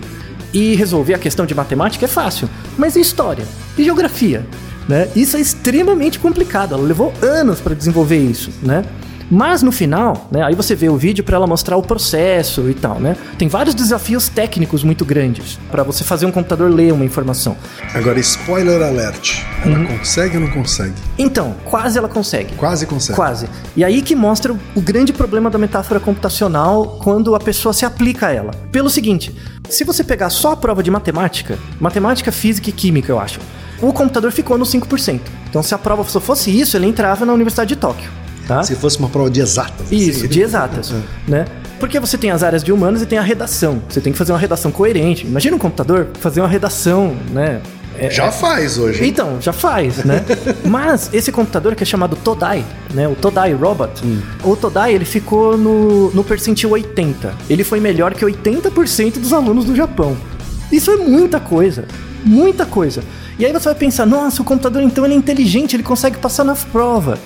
e 0.54 0.76
resolver 0.76 1.16
a 1.16 1.18
questão 1.18 1.48
de 1.48 1.56
matemática 1.56 2.06
é 2.06 2.08
fácil. 2.08 2.48
Mas 2.78 2.96
e 2.96 3.00
história? 3.02 3.44
E 3.76 3.84
geografia? 3.84 4.46
Né? 4.88 5.08
Isso 5.16 5.36
é 5.36 5.40
extremamente 5.40 6.20
complicado. 6.20 6.76
Ela 6.76 6.84
levou 6.84 7.12
anos 7.24 7.60
para 7.60 7.74
desenvolver 7.76 8.18
isso, 8.18 8.52
né? 8.62 8.84
Mas 9.32 9.62
no 9.62 9.72
final, 9.72 10.28
né, 10.32 10.42
aí 10.44 10.56
você 10.56 10.74
vê 10.76 10.90
o 10.90 10.98
vídeo 10.98 11.24
para 11.24 11.36
ela 11.36 11.46
mostrar 11.46 11.78
o 11.78 11.82
processo 11.84 12.70
e 12.70 12.74
tal, 12.74 13.00
né? 13.00 13.16
Tem 13.38 13.48
vários 13.48 13.76
desafios 13.76 14.28
técnicos 14.30 14.84
muito 14.84 15.06
grandes 15.06 15.60
para 15.70 15.84
você 15.84 16.04
fazer 16.04 16.26
um 16.26 16.32
computador 16.32 16.72
ler 16.72 16.92
uma 16.92 17.06
informação. 17.06 17.56
Agora, 17.94 18.20
spoiler 18.20 18.82
alert. 18.82 19.44
Ela 19.64 19.78
Uhum. 19.80 19.86
consegue 19.98 20.38
ou 20.38 20.44
não 20.44 20.50
consegue? 20.52 20.94
Então, 21.18 21.56
quase 21.66 21.98
ela 21.98 22.08
consegue. 22.10 22.56
Quase 22.56 22.86
consegue. 22.88 23.16
Quase. 23.16 23.48
E 23.76 23.84
aí 23.84 24.02
que 24.02 24.16
mostra 24.16 24.54
o- 24.76 24.82
grande 24.82 25.14
problema 25.14 25.50
da 25.50 25.58
metáfora 25.60 26.00
computacional 26.00 26.98
quando 27.04 27.36
a 27.36 27.40
pessoa 27.40 27.74
se 27.74 27.86
aplica 27.86 28.28
a 28.28 28.32
ela. 28.34 28.52
Pelo 28.72 28.90
seguinte, 28.90 29.36
se 29.70 29.84
você 29.84 30.04
pegar 30.04 30.30
só 30.30 30.54
a 30.54 30.58
prova 30.58 30.82
de 30.82 30.90
matemática, 30.90 31.60
matemática, 31.80 32.32
física 32.32 32.70
e 32.70 32.74
química, 32.74 33.12
eu 33.12 33.20
acho, 33.20 33.40
o 33.82 33.94
computador 33.94 34.32
ficou 34.32 34.58
no 34.58 34.66
5%. 34.66 35.22
Então, 35.50 35.62
se 35.64 35.74
a 35.74 35.78
prova 35.78 36.04
só 36.06 36.20
fosse 36.20 36.50
isso, 36.58 36.76
ele 36.78 36.88
entrava 36.88 37.26
na 37.26 37.34
Universidade 37.34 37.70
de 37.70 37.76
Tóquio. 37.76 38.10
Tá? 38.50 38.64
Se 38.64 38.74
fosse 38.74 38.98
uma 38.98 39.10
prova 39.10 39.30
de 39.30 39.40
exatas. 39.42 39.92
Isso, 39.92 40.22
assim. 40.22 40.28
de 40.28 40.42
exatas, 40.42 40.92
né? 41.28 41.46
Porque 41.80 42.00
você 42.00 42.18
tem 42.18 42.32
as 42.32 42.42
áreas 42.42 42.64
de 42.64 42.72
humanas 42.72 43.00
e 43.04 43.06
tem 43.06 43.20
a 43.20 43.22
redação. 43.22 43.80
Você 43.88 44.02
tem 44.02 44.12
que 44.12 44.18
fazer 44.18 44.32
uma 44.32 44.40
redação 44.40 44.72
coerente. 44.72 45.28
Imagina 45.28 45.56
um 45.56 45.60
computador 45.60 46.08
fazer 46.20 46.42
uma 46.42 46.48
redação, 46.48 47.16
né? 47.30 47.62
É- 47.96 48.10
Já 48.10 48.32
faz 48.32 48.80
hoje. 48.80 49.06
então, 49.06 49.40
já 49.40 49.54
faz, 49.54 50.04
né? 50.04 50.26
Mas 50.66 51.12
esse 51.14 51.32
computador 51.32 51.76
que 51.76 51.84
é 51.84 51.86
chamado 51.86 52.16
Todai, 52.16 52.66
né? 52.92 53.08
O 53.08 53.14
Todai 53.14 53.54
Robot, 53.54 54.02
o 54.44 54.56
Todai 54.56 54.96
ele 54.96 55.06
ficou 55.06 55.56
no, 55.56 56.10
no 56.10 56.24
percentil 56.24 56.72
80. 56.72 57.32
Ele 57.48 57.64
foi 57.64 57.80
melhor 57.80 58.16
que 58.16 58.26
80% 58.26 59.20
dos 59.20 59.32
alunos 59.32 59.64
do 59.64 59.76
Japão. 59.76 60.18
Isso 60.72 60.90
é 60.90 60.98
muita 60.98 61.40
coisa, 61.40 61.86
muita 62.26 62.66
coisa. 62.66 63.04
E 63.38 63.46
aí 63.46 63.54
você 63.54 63.66
vai 63.66 63.76
pensar, 63.76 64.08
nossa, 64.08 64.42
o 64.42 64.46
computador 64.46 64.82
então 64.82 65.06
ele 65.06 65.14
é 65.14 65.18
inteligente, 65.18 65.76
ele 65.76 65.84
consegue 65.84 66.18
passar 66.18 66.44
na 66.44 66.56
prova. 66.56 67.20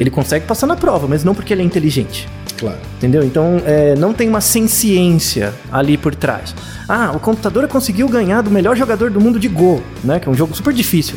Ele 0.00 0.10
consegue 0.10 0.46
passar 0.46 0.66
na 0.66 0.74
prova, 0.76 1.06
mas 1.06 1.22
não 1.22 1.34
porque 1.34 1.52
ele 1.52 1.60
é 1.62 1.64
inteligente. 1.64 2.26
Claro. 2.58 2.78
Entendeu? 2.96 3.22
Então 3.22 3.60
é, 3.66 3.94
não 3.96 4.12
tem 4.14 4.28
uma 4.28 4.40
ciência 4.40 5.52
ali 5.70 5.96
por 5.96 6.14
trás. 6.14 6.54
Ah, 6.88 7.12
o 7.14 7.20
computador 7.20 7.68
conseguiu 7.68 8.08
ganhar 8.08 8.42
do 8.42 8.50
melhor 8.50 8.76
jogador 8.76 9.10
do 9.10 9.20
mundo 9.20 9.38
de 9.38 9.46
Go, 9.48 9.82
né? 10.02 10.18
Que 10.18 10.28
é 10.28 10.32
um 10.32 10.34
jogo 10.34 10.54
super 10.56 10.72
difícil. 10.72 11.16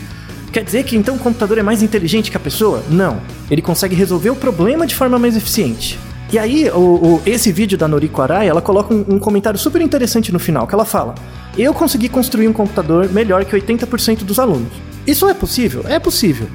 Quer 0.52 0.64
dizer 0.64 0.84
que 0.84 0.96
então 0.96 1.16
o 1.16 1.20
computador 1.20 1.58
é 1.58 1.64
mais 1.64 1.82
inteligente 1.82 2.30
que 2.30 2.38
a 2.38 2.40
pessoa? 2.40 2.84
Não. 2.90 3.18
Ele 3.50 3.62
consegue 3.62 3.96
resolver 3.96 4.30
o 4.30 4.36
problema 4.36 4.86
de 4.86 4.94
forma 4.94 5.18
mais 5.18 5.36
eficiente. 5.36 5.98
E 6.32 6.38
aí, 6.38 6.70
o, 6.70 6.78
o- 6.80 7.22
esse 7.26 7.52
vídeo 7.52 7.78
da 7.78 7.88
Noriko 7.88 8.22
Arai, 8.22 8.48
ela 8.48 8.62
coloca 8.62 8.94
um, 8.94 9.04
um 9.08 9.20
comentário 9.20 9.58
super 9.58 9.82
interessante 9.82 10.32
no 10.32 10.40
final, 10.40 10.68
que 10.68 10.74
ela 10.76 10.86
fala: 10.86 11.16
Eu 11.58 11.74
consegui 11.74 12.10
construir 12.10 12.48
um 12.48 12.54
computador 12.54 13.10
melhor 13.12 13.46
que 13.46 13.56
80% 13.56 14.20
dos 14.24 14.40
alunos. 14.40 14.72
Isso 15.08 15.28
é 15.28 15.34
possível? 15.34 15.84
É 15.88 16.00
possível. 16.00 16.48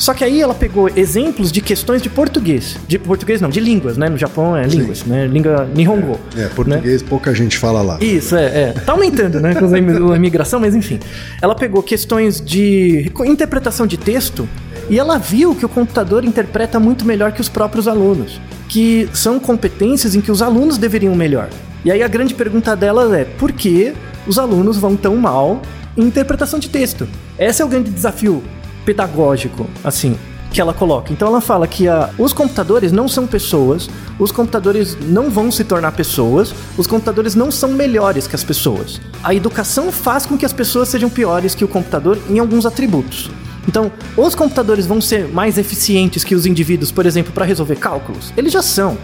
Só 0.00 0.14
que 0.14 0.24
aí 0.24 0.40
ela 0.40 0.54
pegou 0.54 0.88
exemplos 0.96 1.52
de 1.52 1.60
questões 1.60 2.00
de 2.00 2.08
português. 2.08 2.78
De 2.88 2.98
português 2.98 3.38
não, 3.38 3.50
de 3.50 3.60
línguas, 3.60 3.98
né? 3.98 4.08
No 4.08 4.16
Japão 4.16 4.56
é 4.56 4.66
línguas, 4.66 5.04
né? 5.04 5.26
Língua 5.26 5.68
Nihongo. 5.76 6.18
É, 6.34 6.40
né? 6.40 6.50
português 6.56 7.02
pouca 7.02 7.34
gente 7.34 7.58
fala 7.58 7.82
lá. 7.82 7.98
Isso, 8.00 8.34
é, 8.34 8.46
é. 8.46 8.72
Tá 8.72 8.92
aumentando, 8.92 9.38
né? 9.40 9.54
Com 9.54 9.66
a 10.10 10.16
imigração, 10.16 10.58
mas 10.58 10.74
enfim. 10.74 10.98
Ela 11.42 11.54
pegou 11.54 11.82
questões 11.82 12.40
de 12.40 13.12
interpretação 13.26 13.86
de 13.86 13.98
texto 13.98 14.48
e 14.88 14.98
ela 14.98 15.18
viu 15.18 15.54
que 15.54 15.66
o 15.66 15.68
computador 15.68 16.24
interpreta 16.24 16.80
muito 16.80 17.04
melhor 17.04 17.32
que 17.32 17.42
os 17.42 17.50
próprios 17.50 17.86
alunos. 17.86 18.40
Que 18.70 19.06
são 19.12 19.38
competências 19.38 20.14
em 20.14 20.22
que 20.22 20.32
os 20.32 20.40
alunos 20.40 20.78
deveriam 20.78 21.14
melhor. 21.14 21.50
E 21.84 21.90
aí 21.90 22.02
a 22.02 22.08
grande 22.08 22.32
pergunta 22.32 22.74
dela 22.74 23.14
é: 23.18 23.24
por 23.24 23.52
que 23.52 23.92
os 24.26 24.38
alunos 24.38 24.78
vão 24.78 24.96
tão 24.96 25.14
mal 25.18 25.60
em 25.94 26.04
interpretação 26.04 26.58
de 26.58 26.70
texto? 26.70 27.06
Esse 27.38 27.60
é 27.60 27.64
o 27.66 27.68
grande 27.68 27.90
desafio 27.90 28.42
pedagógico, 28.84 29.66
assim. 29.84 30.16
que 30.50 30.60
ela 30.60 30.74
coloca. 30.74 31.12
Então 31.12 31.28
ela 31.28 31.40
fala 31.40 31.66
que 31.68 31.86
a, 31.86 32.10
os 32.18 32.32
computadores 32.32 32.90
não 32.90 33.06
são 33.06 33.24
pessoas, 33.24 33.88
os 34.18 34.32
computadores 34.32 34.98
não 35.00 35.30
vão 35.30 35.48
se 35.50 35.62
tornar 35.62 35.92
pessoas, 35.92 36.52
os 36.76 36.88
computadores 36.88 37.36
não 37.36 37.52
são 37.52 37.70
melhores 37.70 38.26
que 38.26 38.34
as 38.34 38.42
pessoas. 38.42 39.00
A 39.22 39.32
educação 39.32 39.92
faz 39.92 40.26
com 40.26 40.36
que 40.36 40.44
as 40.44 40.52
pessoas 40.52 40.88
sejam 40.88 41.08
piores 41.08 41.54
que 41.54 41.64
o 41.64 41.68
computador 41.68 42.18
em 42.28 42.40
alguns 42.40 42.66
atributos. 42.66 43.30
Então, 43.68 43.92
os 44.16 44.34
computadores 44.34 44.86
vão 44.86 45.00
ser 45.00 45.28
mais 45.28 45.56
eficientes 45.56 46.24
que 46.24 46.34
os 46.34 46.46
indivíduos, 46.46 46.90
por 46.90 47.06
exemplo, 47.06 47.32
para 47.32 47.44
resolver 47.44 47.76
cálculos? 47.76 48.32
Eles 48.36 48.52
já 48.52 48.62
são. 48.62 48.98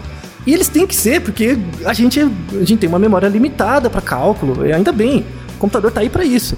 E 0.45 0.53
eles 0.53 0.67
têm 0.67 0.87
que 0.87 0.95
ser, 0.95 1.21
porque 1.21 1.57
a 1.85 1.93
gente, 1.93 2.19
a 2.19 2.63
gente 2.63 2.77
tem 2.77 2.89
uma 2.89 2.99
memória 2.99 3.27
limitada 3.27 3.89
para 3.89 4.01
cálculo, 4.01 4.63
ainda 4.63 4.91
bem, 4.91 5.25
o 5.55 5.59
computador 5.59 5.91
tá 5.91 6.01
aí 6.01 6.09
para 6.09 6.23
isso. 6.23 6.57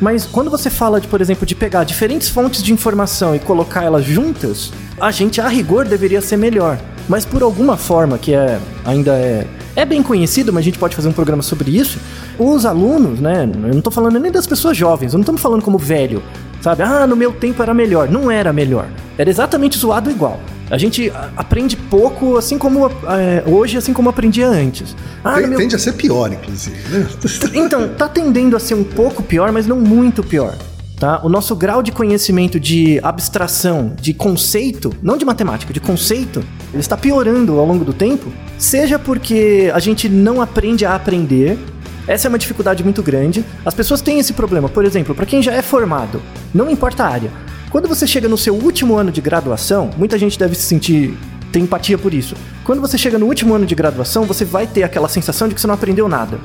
Mas 0.00 0.26
quando 0.26 0.50
você 0.50 0.68
fala 0.68 1.00
de, 1.00 1.08
por 1.08 1.20
exemplo, 1.20 1.46
de 1.46 1.54
pegar 1.54 1.84
diferentes 1.84 2.28
fontes 2.28 2.62
de 2.62 2.72
informação 2.72 3.34
e 3.34 3.38
colocar 3.38 3.82
elas 3.82 4.04
juntas, 4.04 4.72
a 5.00 5.10
gente 5.10 5.40
a 5.40 5.48
rigor 5.48 5.86
deveria 5.86 6.20
ser 6.20 6.36
melhor. 6.36 6.78
Mas 7.08 7.24
por 7.24 7.42
alguma 7.42 7.76
forma 7.76 8.18
que 8.18 8.34
é 8.34 8.58
ainda 8.84 9.12
é 9.12 9.46
é 9.76 9.84
bem 9.84 10.02
conhecido, 10.02 10.52
mas 10.52 10.62
a 10.62 10.64
gente 10.64 10.78
pode 10.78 10.94
fazer 10.94 11.08
um 11.08 11.12
programa 11.12 11.42
sobre 11.42 11.76
isso. 11.76 11.98
Os 12.38 12.64
alunos, 12.64 13.18
né? 13.18 13.42
Eu 13.42 13.74
não 13.74 13.80
tô 13.80 13.90
falando 13.90 14.20
nem 14.20 14.30
das 14.30 14.46
pessoas 14.46 14.76
jovens, 14.76 15.12
eu 15.12 15.18
não 15.18 15.22
estamos 15.22 15.40
falando 15.40 15.62
como 15.62 15.78
velho, 15.78 16.22
sabe? 16.60 16.82
Ah, 16.84 17.06
no 17.06 17.16
meu 17.16 17.32
tempo 17.32 17.60
era 17.60 17.74
melhor. 17.74 18.08
Não 18.08 18.30
era 18.30 18.52
melhor. 18.52 18.86
Era 19.18 19.28
exatamente 19.28 19.76
zoado 19.76 20.10
igual. 20.10 20.40
A 20.70 20.78
gente 20.78 21.12
aprende 21.36 21.76
pouco, 21.76 22.36
assim 22.36 22.56
como 22.56 22.86
é, 22.86 23.42
hoje, 23.46 23.76
assim 23.76 23.92
como 23.92 24.08
aprendia 24.08 24.48
antes. 24.48 24.96
Ah, 25.22 25.40
meu... 25.40 25.58
Tende 25.58 25.76
a 25.76 25.78
ser 25.78 25.92
pior, 25.92 26.32
inclusive. 26.32 26.76
Né? 26.88 27.06
então, 27.54 27.88
tá 27.88 28.08
tendendo 28.08 28.56
a 28.56 28.60
ser 28.60 28.74
um 28.74 28.84
pouco 28.84 29.22
pior, 29.22 29.52
mas 29.52 29.66
não 29.66 29.78
muito 29.78 30.22
pior. 30.22 30.56
Tá? 30.98 31.20
O 31.22 31.28
nosso 31.28 31.54
grau 31.54 31.82
de 31.82 31.92
conhecimento 31.92 32.58
de 32.58 33.00
abstração, 33.02 33.94
de 34.00 34.14
conceito, 34.14 34.94
não 35.02 35.16
de 35.16 35.24
matemática, 35.24 35.72
de 35.72 35.80
conceito, 35.80 36.42
ele 36.72 36.80
está 36.80 36.96
piorando 36.96 37.58
ao 37.58 37.66
longo 37.66 37.84
do 37.84 37.92
tempo, 37.92 38.32
seja 38.56 38.98
porque 38.98 39.70
a 39.74 39.80
gente 39.80 40.08
não 40.08 40.40
aprende 40.40 40.86
a 40.86 40.94
aprender, 40.94 41.58
essa 42.06 42.26
é 42.26 42.30
uma 42.30 42.38
dificuldade 42.38 42.84
muito 42.84 43.02
grande. 43.02 43.44
As 43.64 43.74
pessoas 43.74 44.02
têm 44.02 44.18
esse 44.18 44.34
problema. 44.34 44.68
Por 44.68 44.84
exemplo, 44.84 45.14
para 45.14 45.26
quem 45.26 45.42
já 45.42 45.52
é 45.52 45.62
formado, 45.62 46.22
não 46.54 46.70
importa 46.70 47.04
a 47.04 47.08
área, 47.08 47.30
quando 47.74 47.88
você 47.88 48.06
chega 48.06 48.28
no 48.28 48.38
seu 48.38 48.54
último 48.54 48.94
ano 48.94 49.10
de 49.10 49.20
graduação, 49.20 49.90
muita 49.98 50.16
gente 50.16 50.38
deve 50.38 50.54
se 50.54 50.62
sentir 50.62 51.18
ter 51.50 51.58
empatia 51.58 51.98
por 51.98 52.14
isso. 52.14 52.36
Quando 52.62 52.80
você 52.80 52.96
chega 52.96 53.18
no 53.18 53.26
último 53.26 53.52
ano 53.52 53.66
de 53.66 53.74
graduação, 53.74 54.22
você 54.22 54.44
vai 54.44 54.64
ter 54.64 54.84
aquela 54.84 55.08
sensação 55.08 55.48
de 55.48 55.56
que 55.56 55.60
você 55.60 55.66
não 55.66 55.74
aprendeu 55.74 56.08
nada, 56.08 56.38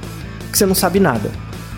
que 0.52 0.58
você 0.58 0.65
não 0.65 0.74
sabe 0.74 1.00
nada. 1.00 1.30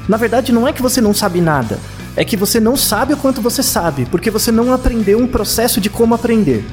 Na 0.08 0.16
verdade, 0.16 0.54
não 0.54 0.66
é 0.66 0.72
que 0.72 0.82
você 0.82 1.02
não 1.02 1.14
sabe 1.14 1.42
nada, 1.42 1.78
é 2.16 2.24
que 2.24 2.38
você 2.38 2.62
não 2.62 2.78
sabe 2.78 3.14
o 3.14 3.18
quanto 3.18 3.42
você 3.42 3.62
sabe, 3.62 4.06
porque 4.06 4.32
você 4.32 4.54
não 4.54 4.72
aprendeu 4.72 5.20
um 5.20 5.28
processo 5.28 5.82
de 5.82 5.90
como 5.90 6.16
aprender. 6.16 6.64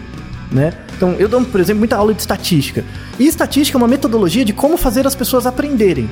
Né? 0.49 0.73
Então, 0.97 1.17
eu 1.19 1.27
dou, 1.27 1.45
por 1.45 1.59
exemplo, 1.59 1.81
muita 1.81 1.97
aula 1.97 2.15
de 2.15 2.21
estatística. 2.21 2.85
E 3.19 3.27
estatística 3.27 3.77
é 3.77 3.81
uma 3.81 3.89
metodologia 3.89 4.45
de 4.45 4.53
como 4.53 4.77
fazer 4.77 5.05
as 5.05 5.17
pessoas 5.17 5.47
aprenderem 5.47 6.09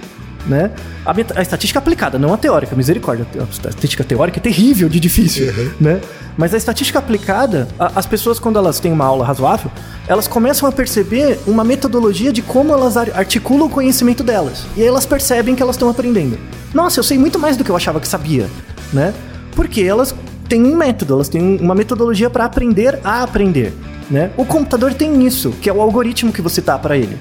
né? 0.47 0.71
A, 1.05 1.13
a, 1.39 1.43
estatística 1.43 1.79
aplicada, 1.79 2.19
não 2.19 2.33
a 2.33 2.37
teórica, 2.37 2.75
misericórdia. 2.77 3.27
A 3.39 3.69
estatística 3.69 4.05
teórica 4.05 4.39
é 4.39 4.43
terrível 4.43 4.89
de 4.89 5.01
difícil, 5.01 5.49
uhum. 5.49 5.71
né? 5.81 6.01
Mas 6.37 6.53
a 6.53 6.57
estatística 6.57 6.99
aplicada, 6.99 7.67
a, 7.79 7.93
as 7.97 8.07
pessoas 8.07 8.39
quando 8.39 8.59
elas 8.59 8.79
têm 8.79 8.93
uma 8.93 9.05
aula 9.05 9.25
razoável, 9.25 9.71
elas 10.07 10.29
começam 10.29 10.69
a 10.69 10.73
perceber 10.73 11.39
uma 11.47 11.65
metodologia 11.65 12.33
de 12.33 12.43
como 12.43 12.73
elas 12.73 12.97
articulam 12.97 13.67
o 13.67 13.71
conhecimento 13.71 14.23
delas. 14.23 14.65
E 14.77 14.83
aí 14.83 14.87
elas 14.87 15.07
percebem 15.07 15.55
que 15.55 15.63
elas 15.63 15.77
estão 15.77 15.89
aprendendo. 15.89 16.39
Nossa, 16.73 17.01
eu 17.01 17.05
sei 17.05 17.19
muito 17.19 17.39
mais 17.39 17.57
do 17.57 17.65
que 17.65 17.71
eu 17.71 17.77
achava 17.77 18.01
que 18.01 18.09
sabia, 18.09 18.49
né? 18.93 19.15
Porque 19.53 19.83
elas 19.83 20.15
têm 20.49 20.63
um 20.63 20.77
método, 20.77 21.15
elas 21.15 21.29
têm 21.29 21.57
uma 21.61 21.75
metodologia 21.75 22.31
para 22.31 22.45
aprender 22.45 22.99
a 23.03 23.23
aprender, 23.23 23.73
né? 24.11 24.31
O 24.37 24.45
computador 24.45 24.95
tem 24.95 25.27
isso, 25.27 25.51
que 25.61 25.69
é 25.69 25.73
o 25.73 25.81
algoritmo 25.81 26.33
que 26.33 26.43
você 26.43 26.61
dá 26.61 26.79
para 26.79 26.97
ele. 26.97 27.19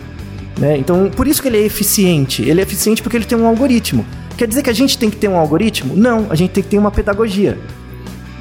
Né? 0.58 0.78
Então, 0.78 1.10
por 1.10 1.28
isso 1.28 1.42
que 1.42 1.48
ele 1.48 1.58
é 1.58 1.66
eficiente. 1.66 2.42
Ele 2.42 2.60
é 2.60 2.64
eficiente 2.64 3.02
porque 3.02 3.18
ele 3.18 3.26
tem 3.26 3.38
um 3.38 3.46
algoritmo. 3.46 4.06
Quer 4.38 4.48
dizer 4.48 4.64
que 4.64 4.70
a 4.70 4.74
gente 4.74 4.98
tem 4.98 5.10
que 5.10 5.18
ter 5.18 5.28
um 5.28 5.38
algoritmo? 5.38 5.96
Não, 5.96 6.28
a 6.30 6.36
gente 6.36 6.52
tem 6.52 6.64
que 6.64 6.70
ter 6.70 6.78
uma 6.78 6.92
pedagogia. 6.92 7.58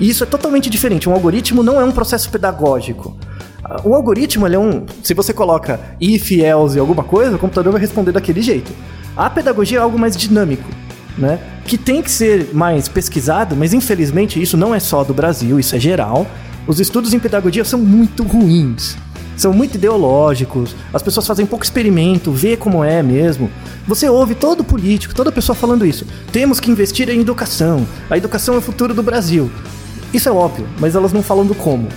E 0.00 0.08
isso 0.08 0.24
é 0.24 0.26
totalmente 0.26 0.68
diferente. 0.68 1.08
Um 1.08 1.12
algoritmo 1.12 1.62
não 1.62 1.80
é 1.80 1.84
um 1.84 1.92
processo 1.92 2.30
pedagógico. 2.30 3.16
O 3.84 3.94
algoritmo 3.94 4.46
é 4.46 4.58
um. 4.58 4.84
Se 5.02 5.14
você 5.14 5.32
coloca 5.32 5.80
if, 6.00 6.32
else 6.32 6.76
e 6.76 6.80
alguma 6.80 7.02
coisa, 7.02 7.36
o 7.36 7.38
computador 7.38 7.72
vai 7.72 7.80
responder 7.80 8.12
daquele 8.12 8.42
jeito. 8.42 8.72
A 9.16 9.30
pedagogia 9.30 9.78
é 9.78 9.80
algo 9.80 9.98
mais 9.98 10.16
dinâmico, 10.16 10.68
né? 11.16 11.38
Que 11.64 11.78
tem 11.78 12.02
que 12.02 12.10
ser 12.10 12.50
mais 12.52 12.88
pesquisado, 12.88 13.56
mas 13.56 13.72
infelizmente 13.72 14.40
isso 14.42 14.56
não 14.56 14.74
é 14.74 14.80
só 14.80 15.02
do 15.04 15.14
Brasil, 15.14 15.58
isso 15.58 15.74
é 15.74 15.78
geral. 15.78 16.26
Os 16.66 16.80
estudos 16.80 17.14
em 17.14 17.18
pedagogia 17.18 17.64
são 17.64 17.78
muito 17.78 18.22
ruins 18.22 18.96
são 19.36 19.52
muito 19.52 19.76
ideológicos, 19.76 20.74
as 20.92 21.02
pessoas 21.02 21.26
fazem 21.26 21.46
pouco 21.46 21.64
experimento, 21.64 22.30
vê 22.30 22.56
como 22.56 22.84
é 22.84 23.02
mesmo. 23.02 23.50
Você 23.86 24.08
ouve 24.08 24.34
todo 24.34 24.64
político, 24.64 25.14
toda 25.14 25.32
pessoa 25.32 25.56
falando 25.56 25.84
isso. 25.84 26.06
Temos 26.32 26.60
que 26.60 26.70
investir 26.70 27.08
em 27.08 27.20
educação. 27.20 27.86
A 28.08 28.16
educação 28.16 28.54
é 28.54 28.58
o 28.58 28.62
futuro 28.62 28.94
do 28.94 29.02
Brasil. 29.02 29.50
Isso 30.12 30.28
é 30.28 30.32
óbvio, 30.32 30.66
mas 30.78 30.94
elas 30.94 31.12
não 31.12 31.22
falam 31.22 31.44
do 31.44 31.54
como. 31.54 31.88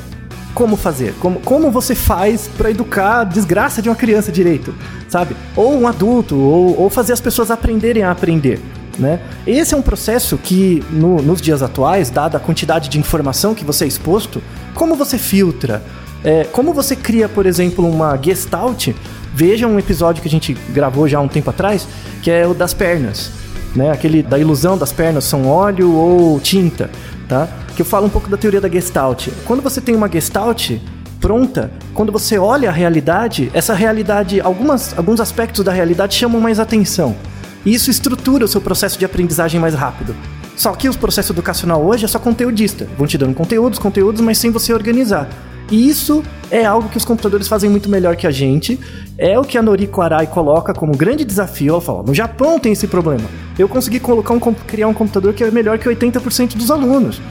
Como 0.54 0.76
fazer? 0.76 1.14
Como, 1.20 1.40
como 1.42 1.70
você 1.70 1.94
faz 1.94 2.50
para 2.58 2.72
educar 2.72 3.20
a 3.20 3.24
desgraça 3.24 3.80
de 3.80 3.90
uma 3.90 3.96
criança 3.96 4.32
direito, 4.32 4.74
sabe? 5.08 5.36
Ou 5.56 5.80
um 5.80 5.88
adulto, 5.88 6.36
ou, 6.36 6.82
ou 6.82 6.90
fazer 6.90 7.14
as 7.14 7.22
pessoas 7.22 7.52
aprenderem 7.52 8.02
a 8.02 8.10
aprender. 8.10 8.60
Né? 8.98 9.20
Esse 9.46 9.76
é 9.76 9.78
um 9.78 9.82
processo 9.84 10.38
que, 10.38 10.84
no, 10.90 11.22
nos 11.22 11.40
dias 11.40 11.62
atuais, 11.62 12.10
dada 12.10 12.38
a 12.38 12.40
quantidade 12.40 12.90
de 12.90 12.98
informação 12.98 13.54
que 13.54 13.64
você 13.64 13.86
é 13.86 13.88
exposto, 13.88 14.42
como 14.74 14.96
você 14.96 15.20
filtra? 15.20 15.84
É, 16.28 16.44
como 16.44 16.74
você 16.74 16.94
cria, 16.94 17.30
por 17.30 17.46
exemplo, 17.46 17.90
uma 17.90 18.20
gestalt, 18.22 18.90
veja 19.34 19.66
um 19.66 19.80
episódio 19.80 20.22
que 20.22 20.28
a 20.28 20.32
gente 20.32 20.54
gravou 20.74 21.08
já 21.08 21.20
há 21.20 21.22
um 21.22 21.28
tempo 21.30 21.50
atrás, 21.50 21.88
que 22.22 22.30
é 22.30 22.46
o 22.46 22.54
das 22.54 22.74
pernas. 22.74 23.32
Né? 23.74 23.92
Aquele 23.92 24.22
da 24.22 24.38
ilusão 24.38 24.78
das 24.78 24.92
pernas 24.92 25.24
são 25.24 25.48
óleo 25.48 25.90
ou 25.94 26.38
tinta, 26.42 26.90
tá? 27.30 27.48
Que 27.78 27.82
eu 27.82 27.86
falo 27.86 28.08
um 28.08 28.10
pouco 28.10 28.30
da 28.30 28.36
teoria 28.36 28.60
da 28.60 28.68
gestalt. 28.68 29.30
Quando 29.46 29.62
você 29.62 29.80
tem 29.80 29.96
uma 29.96 30.12
gestalt 30.12 30.72
pronta, 31.22 31.72
quando 31.94 32.12
você 32.12 32.38
olha 32.38 32.68
a 32.68 32.74
realidade, 32.74 33.50
essa 33.54 33.74
realidade, 33.74 34.42
algumas, 34.42 34.98
alguns 34.98 35.22
aspectos 35.22 35.64
da 35.64 35.72
realidade 35.72 36.14
chamam 36.14 36.42
mais 36.42 36.60
atenção. 36.60 37.16
E 37.66 37.74
isso 37.74 37.90
estrutura 37.90 38.44
o 38.44 38.50
seu 38.50 38.60
processo 38.60 39.00
de 39.00 39.06
aprendizagem 39.06 39.62
mais 39.62 39.74
rápido. 39.74 40.14
Só 40.58 40.74
que 40.74 40.90
o 40.90 40.98
processo 40.98 41.32
educacional 41.32 41.82
hoje 41.86 42.04
é 42.04 42.08
só 42.10 42.20
conteudista. 42.20 42.86
Vão 42.98 43.08
te 43.08 43.18
dando 43.18 43.34
conteúdos, 43.34 43.80
conteúdos, 43.80 44.20
mas 44.20 44.38
sem 44.38 44.52
você 44.52 44.74
organizar. 44.74 45.30
E 45.70 45.90
isso 45.90 46.24
é 46.50 46.66
algo 46.66 46.90
que 46.90 46.98
os 46.98 47.06
computadores 47.06 47.48
fazem 47.48 47.70
muito 47.70 47.90
melhor 47.90 48.16
que 48.16 48.26
a 48.26 48.32
gente. 48.32 48.80
É 49.18 49.38
o 49.38 49.44
que 49.44 49.58
a 49.58 49.62
Noriko 49.62 50.02
Arai 50.02 50.28
coloca 50.28 50.74
como 50.74 50.96
grande 50.96 51.26
desafio. 51.26 51.74
Ela 51.74 51.82
fala: 51.82 52.04
no 52.04 52.14
Japão 52.14 52.60
tem 52.60 52.72
esse 52.72 52.88
problema. 52.88 53.26
Eu 53.58 53.68
consegui 53.68 54.00
colocar 54.00 54.34
um, 54.34 54.40
criar 54.40 54.88
um 54.88 54.94
computador 54.94 55.34
que 55.34 55.44
é 55.44 55.52
melhor 55.52 55.78
que 55.78 55.90
80% 55.90 56.56
dos 56.56 56.72
alunos. 56.72 57.22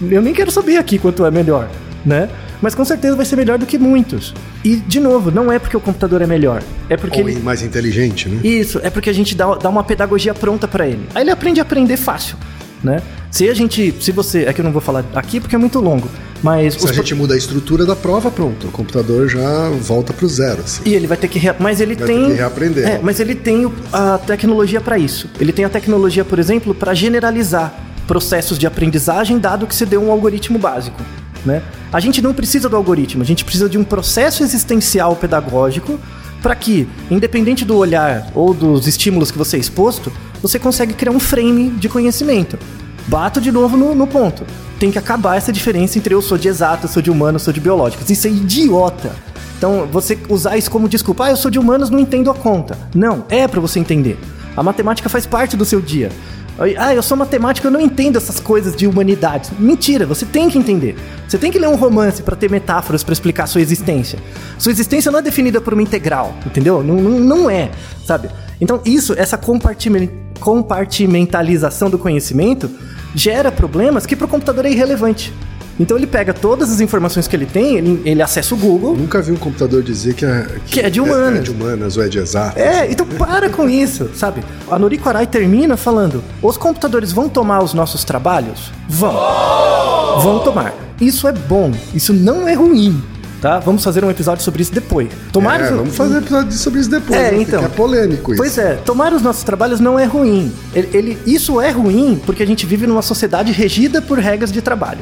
Eu 0.00 0.22
nem 0.22 0.32
quero 0.32 0.50
saber 0.50 0.78
aqui 0.78 0.98
quanto 0.98 1.26
é 1.26 1.30
melhor, 1.30 1.68
né? 2.04 2.28
Mas 2.62 2.74
com 2.74 2.84
certeza 2.84 3.14
vai 3.14 3.26
ser 3.26 3.36
melhor 3.36 3.58
do 3.58 3.66
que 3.66 3.76
muitos. 3.76 4.32
E, 4.64 4.76
de 4.76 4.98
novo, 4.98 5.30
não 5.30 5.52
é 5.52 5.58
porque 5.58 5.76
o 5.76 5.80
computador 5.80 6.22
é 6.22 6.26
melhor. 6.26 6.62
É 6.88 6.96
porque. 6.96 7.20
Ou 7.20 7.28
ele... 7.28 7.40
mais 7.40 7.62
inteligente, 7.62 8.28
né? 8.28 8.40
Isso, 8.42 8.80
é 8.82 8.88
porque 8.88 9.10
a 9.10 9.12
gente 9.12 9.34
dá, 9.34 9.54
dá 9.56 9.68
uma 9.68 9.84
pedagogia 9.84 10.32
pronta 10.32 10.66
para 10.66 10.86
ele. 10.86 11.06
Aí 11.14 11.22
ele 11.22 11.30
aprende 11.30 11.60
a 11.60 11.62
aprender 11.62 11.98
fácil, 11.98 12.38
né? 12.82 13.02
Se 13.30 13.48
a 13.48 13.54
gente. 13.54 13.94
Se 14.00 14.12
você. 14.12 14.44
É 14.44 14.52
que 14.52 14.60
eu 14.62 14.64
não 14.64 14.72
vou 14.72 14.80
falar 14.80 15.04
aqui 15.14 15.40
porque 15.40 15.54
é 15.54 15.58
muito 15.58 15.78
longo. 15.80 16.08
Mas 16.44 16.74
se 16.74 16.90
a 16.90 16.92
gente 16.92 17.14
muda 17.14 17.32
a 17.32 17.38
estrutura 17.38 17.86
da 17.86 17.96
prova, 17.96 18.30
pronto, 18.30 18.66
o 18.66 18.70
computador 18.70 19.26
já 19.30 19.70
volta 19.70 20.12
para 20.12 20.26
o 20.26 20.28
zero. 20.28 20.60
Assim. 20.60 20.82
E 20.84 20.94
ele 20.94 21.06
vai 21.06 21.16
ter 21.16 21.26
que, 21.26 21.38
rea... 21.38 21.56
mas 21.58 21.80
ele 21.80 21.94
vai 21.94 22.06
tem, 22.06 22.20
ter 22.20 22.26
que 22.26 22.32
reaprender. 22.34 22.86
É, 22.86 23.00
mas 23.02 23.18
ele 23.18 23.34
tem 23.34 23.72
a 23.90 24.18
tecnologia 24.18 24.78
para 24.78 24.98
isso. 24.98 25.26
Ele 25.40 25.54
tem 25.54 25.64
a 25.64 25.70
tecnologia, 25.70 26.22
por 26.22 26.38
exemplo, 26.38 26.74
para 26.74 26.92
generalizar 26.92 27.74
processos 28.06 28.58
de 28.58 28.66
aprendizagem, 28.66 29.38
dado 29.38 29.66
que 29.66 29.74
você 29.74 29.86
deu 29.86 30.04
um 30.04 30.10
algoritmo 30.10 30.58
básico. 30.58 31.00
Né? 31.46 31.62
A 31.90 31.98
gente 31.98 32.20
não 32.20 32.34
precisa 32.34 32.68
do 32.68 32.76
algoritmo, 32.76 33.22
a 33.22 33.26
gente 33.26 33.42
precisa 33.42 33.66
de 33.66 33.78
um 33.78 33.84
processo 33.84 34.42
existencial 34.42 35.16
pedagógico 35.16 35.98
para 36.42 36.54
que, 36.54 36.86
independente 37.10 37.64
do 37.64 37.74
olhar 37.74 38.30
ou 38.34 38.52
dos 38.52 38.86
estímulos 38.86 39.30
que 39.30 39.38
você 39.38 39.56
é 39.56 39.60
exposto, 39.60 40.12
você 40.42 40.58
consegue 40.58 40.92
criar 40.92 41.12
um 41.12 41.18
frame 41.18 41.70
de 41.70 41.88
conhecimento. 41.88 42.58
Bato 43.06 43.40
de 43.40 43.52
novo 43.52 43.76
no, 43.76 43.94
no 43.94 44.06
ponto 44.06 44.44
tem 44.78 44.90
que 44.90 44.98
acabar 44.98 45.36
essa 45.36 45.52
diferença 45.52 45.98
entre 45.98 46.14
eu 46.14 46.20
sou 46.20 46.36
de 46.36 46.48
exato, 46.48 46.84
eu 46.84 46.90
sou 46.90 47.02
de 47.02 47.10
humano, 47.10 47.36
eu 47.36 47.40
sou 47.40 47.52
de 47.52 47.60
biológicos. 47.60 48.10
Isso 48.10 48.26
é 48.26 48.30
idiota. 48.30 49.12
Então, 49.56 49.88
você 49.90 50.18
usar 50.28 50.58
isso 50.58 50.70
como 50.70 50.88
desculpa, 50.88 51.24
ah, 51.24 51.30
eu 51.30 51.36
sou 51.36 51.50
de 51.50 51.58
humanos, 51.58 51.88
não 51.88 51.98
entendo 51.98 52.30
a 52.30 52.34
conta. 52.34 52.76
Não, 52.94 53.24
é 53.30 53.48
para 53.48 53.60
você 53.60 53.78
entender. 53.78 54.18
A 54.56 54.62
matemática 54.62 55.08
faz 55.08 55.24
parte 55.26 55.56
do 55.56 55.64
seu 55.64 55.80
dia. 55.80 56.10
Ah, 56.78 56.94
eu 56.94 57.02
sou 57.02 57.16
matemático, 57.16 57.66
eu 57.66 57.70
não 57.70 57.80
entendo 57.80 58.16
essas 58.16 58.38
coisas 58.38 58.76
de 58.76 58.86
humanidade. 58.86 59.50
Mentira, 59.58 60.06
você 60.06 60.26
tem 60.26 60.50
que 60.50 60.58
entender. 60.58 60.96
Você 61.26 61.38
tem 61.38 61.50
que 61.50 61.58
ler 61.58 61.68
um 61.68 61.76
romance 61.76 62.22
para 62.22 62.36
ter 62.36 62.50
metáforas 62.50 63.02
para 63.02 63.12
explicar 63.12 63.46
sua 63.46 63.60
existência. 63.60 64.18
Sua 64.58 64.70
existência 64.70 65.10
não 65.10 65.18
é 65.18 65.22
definida 65.22 65.60
por 65.60 65.72
uma 65.72 65.82
integral, 65.82 66.34
entendeu? 66.44 66.82
Não, 66.82 66.96
não, 66.96 67.18
não 67.18 67.50
é, 67.50 67.70
sabe? 68.06 68.28
Então, 68.60 68.80
isso, 68.84 69.14
essa 69.16 69.40
compartimentalização 70.40 71.88
do 71.90 71.98
conhecimento 71.98 72.70
gera 73.14 73.50
problemas 73.52 74.06
que 74.06 74.16
para 74.16 74.26
o 74.26 74.28
computador 74.28 74.66
é 74.66 74.70
irrelevante. 74.70 75.32
Então 75.78 75.96
ele 75.96 76.06
pega 76.06 76.32
todas 76.32 76.70
as 76.70 76.80
informações 76.80 77.26
que 77.26 77.34
ele 77.34 77.46
tem, 77.46 77.76
ele, 77.76 78.02
ele 78.04 78.22
acessa 78.22 78.54
o 78.54 78.58
Google. 78.58 78.96
Nunca 78.96 79.20
vi 79.20 79.32
um 79.32 79.36
computador 79.36 79.82
dizer 79.82 80.14
que 80.14 80.24
é, 80.24 80.46
Que 80.66 80.80
é 80.80 80.90
de 80.90 81.00
humanas. 81.00 81.40
É, 81.40 81.42
de 81.42 81.50
humanas 81.50 81.96
ou 81.96 82.04
é 82.04 82.08
de 82.08 82.18
exatas. 82.18 82.62
É, 82.62 82.90
então 82.90 83.06
para 83.06 83.50
com 83.50 83.68
isso, 83.68 84.10
sabe? 84.14 84.44
A 84.70 84.78
Noriko 84.78 85.08
Arai 85.08 85.26
termina 85.26 85.76
falando: 85.76 86.22
os 86.40 86.56
computadores 86.56 87.12
vão 87.12 87.28
tomar 87.28 87.62
os 87.62 87.74
nossos 87.74 88.04
trabalhos? 88.04 88.70
Vão. 88.88 89.12
Vão 90.20 90.38
tomar. 90.40 90.72
Isso 91.00 91.26
é 91.26 91.32
bom, 91.32 91.72
isso 91.92 92.12
não 92.12 92.46
é 92.46 92.54
ruim. 92.54 93.02
Tá? 93.44 93.58
Vamos 93.58 93.84
fazer 93.84 94.02
um 94.02 94.10
episódio 94.10 94.42
sobre 94.42 94.62
isso 94.62 94.72
depois. 94.72 95.06
Tomar 95.30 95.60
É, 95.60 95.64
os- 95.64 95.76
vamos 95.76 95.94
fazer 95.94 96.16
episódio 96.16 96.52
sobre 96.56 96.80
isso 96.80 96.88
depois. 96.88 97.20
É, 97.20 97.30
né? 97.30 97.42
então. 97.42 97.62
É 97.62 97.68
polêmico 97.68 98.32
isso. 98.32 98.40
Pois 98.42 98.56
é, 98.56 98.76
tomar 98.76 99.12
os 99.12 99.20
nossos 99.20 99.44
trabalhos 99.44 99.80
não 99.80 99.98
é 99.98 100.06
ruim. 100.06 100.50
Ele, 100.74 100.88
ele- 100.94 101.18
isso 101.26 101.60
é 101.60 101.68
ruim 101.68 102.18
porque 102.24 102.42
a 102.42 102.46
gente 102.46 102.64
vive 102.64 102.86
numa 102.86 103.02
sociedade 103.02 103.52
regida 103.52 104.00
por 104.00 104.18
regras 104.18 104.50
de 104.50 104.62
trabalho. 104.62 105.00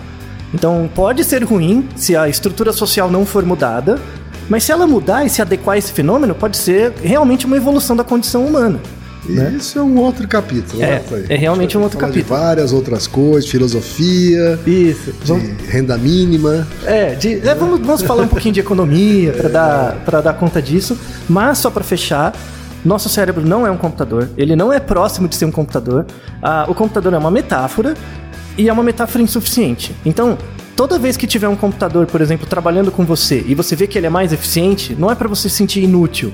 Então 0.53 0.91
pode 0.93 1.23
ser 1.23 1.45
ruim 1.45 1.89
se 1.95 2.17
a 2.17 2.29
estrutura 2.29 2.73
social 2.73 3.09
não 3.09 3.25
for 3.25 3.45
mudada, 3.45 4.01
mas 4.49 4.65
se 4.65 4.73
ela 4.73 4.89
mudar 4.89 5.25
e 5.25 5.31
se 5.31 5.41
adequar 5.41 5.77
a 5.77 5.79
esse 5.79 5.93
fenômeno, 5.93 6.35
pode 6.35 6.57
ser 6.57 6.93
realmente 7.01 7.47
uma 7.47 7.57
evolução 7.57 7.95
da 7.95 8.03
condição 8.03 8.45
humana. 8.45 8.81
Né? 9.25 9.55
Isso 9.57 9.79
é 9.79 9.83
um 9.83 9.99
outro 9.99 10.27
capítulo. 10.27 10.83
É, 10.83 10.99
né, 10.99 11.25
é 11.29 11.37
realmente 11.37 11.79
um 11.79 11.83
outro 11.83 11.99
capítulo. 11.99 12.25
De 12.25 12.29
várias 12.29 12.73
outras 12.73 13.07
coisas, 13.07 13.49
filosofia, 13.49 14.59
Isso. 14.67 15.15
Vamos, 15.25 15.45
renda 15.69 15.97
mínima. 15.97 16.67
é, 16.85 17.15
de- 17.15 17.47
é, 17.47 17.55
vamos, 17.55 17.81
vamos 17.81 18.03
falar 18.03 18.25
um 18.25 18.29
pouquinho 18.29 18.55
de 18.55 18.61
economia 18.61 19.33
para 19.33 19.49
dar, 19.49 19.93
pra 20.05 20.21
dar 20.21 20.33
conta 20.35 20.61
disso. 20.61 20.99
Mas 21.29 21.59
só 21.59 21.71
para 21.71 21.85
fechar, 21.85 22.35
nosso 22.85 23.09
cérebro 23.09 23.47
não 23.47 23.67
é 23.67 23.71
um 23.71 23.77
computador. 23.77 24.29
Ele 24.37 24.57
não 24.57 24.73
é 24.73 24.81
próximo 24.81 25.29
de 25.29 25.37
ser 25.37 25.45
um 25.45 25.53
computador. 25.53 26.05
Ah, 26.43 26.67
o 26.69 26.75
computador 26.75 27.13
é 27.15 27.19
uma 27.19 27.31
metáfora 27.31 27.95
e 28.59 28.69
é 28.69 28.73
uma 28.73 28.83
metáfora 28.83 29.23
insuficiente. 29.23 29.95
Então, 30.05 30.37
toda 30.75 30.99
vez 30.99 31.17
que 31.17 31.27
tiver 31.29 31.49
um 31.49 31.57
computador, 31.57 32.07
por 32.07 32.21
exemplo, 32.21 32.47
trabalhando 32.47 32.91
com 32.91 33.05
você 33.05 33.45
e 33.47 33.55
você 33.55 33.77
vê 33.77 33.87
que 33.87 33.97
ele 33.97 34.07
é 34.09 34.11
mais 34.11 34.33
eficiente, 34.33 34.97
não 34.99 35.11
é 35.11 35.15
para 35.15 35.29
você 35.29 35.49
se 35.49 35.55
sentir 35.57 35.81
inútil 35.83 36.33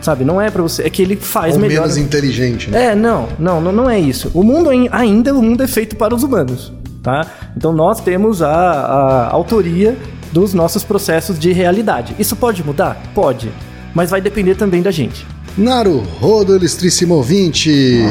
sabe? 0.00 0.24
Não 0.24 0.40
é 0.40 0.50
para 0.50 0.62
você, 0.62 0.82
é 0.82 0.90
que 0.90 1.02
ele 1.02 1.16
faz 1.16 1.54
Ou 1.54 1.60
melhor. 1.60 1.82
menos 1.82 1.96
inteligente, 1.96 2.70
né? 2.70 2.86
É, 2.86 2.94
não, 2.94 3.28
não, 3.38 3.60
não, 3.60 3.90
é 3.90 3.98
isso. 3.98 4.30
O 4.34 4.42
mundo 4.42 4.70
ainda 4.90 5.34
o 5.34 5.42
mundo 5.42 5.62
é 5.62 5.66
feito 5.66 5.96
para 5.96 6.14
os 6.14 6.22
humanos, 6.22 6.72
tá? 7.02 7.26
Então 7.56 7.72
nós 7.72 8.00
temos 8.00 8.42
a, 8.42 8.50
a 8.50 9.30
autoria 9.32 9.96
dos 10.32 10.54
nossos 10.54 10.84
processos 10.84 11.38
de 11.38 11.52
realidade. 11.52 12.14
Isso 12.18 12.36
pode 12.36 12.62
mudar? 12.64 12.96
Pode, 13.14 13.50
mas 13.94 14.10
vai 14.10 14.20
depender 14.20 14.54
também 14.54 14.82
da 14.82 14.90
gente. 14.90 15.26
Naru 15.56 16.00
Rodo, 16.20 16.54
ilustríssimo 16.56 17.14
ouvinte. 17.14 18.02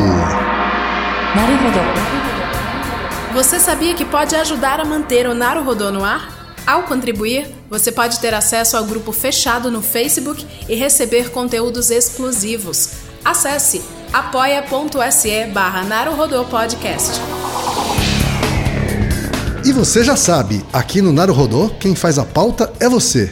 Naruhodo. 1.36 1.80
Você 3.34 3.60
sabia 3.60 3.94
que 3.94 4.06
pode 4.06 4.36
ajudar 4.36 4.80
a 4.80 4.86
manter 4.86 5.28
o 5.28 5.34
Naruhodo 5.34 5.92
no 5.92 6.04
ar? 6.04 6.35
Ao 6.66 6.84
contribuir, 6.84 7.48
você 7.70 7.92
pode 7.92 8.20
ter 8.20 8.34
acesso 8.34 8.76
ao 8.76 8.86
grupo 8.86 9.12
fechado 9.12 9.70
no 9.70 9.84
Facebook 9.84 10.46
e 10.68 10.76
receber 10.76 11.30
conteúdos 11.30 11.92
exclusivos. 11.92 12.90
Acesse 13.24 13.84
apoia.se 14.12 15.46
barra 15.54 15.84
Podcast. 16.50 17.22
E 19.64 19.72
você 19.72 20.04
já 20.04 20.16
sabe, 20.16 20.64
aqui 20.72 21.02
no 21.02 21.12
Naruhodô, 21.12 21.70
quem 21.80 21.96
faz 21.96 22.18
a 22.18 22.26
pauta 22.26 22.72
é 22.80 22.90
você. 22.90 23.32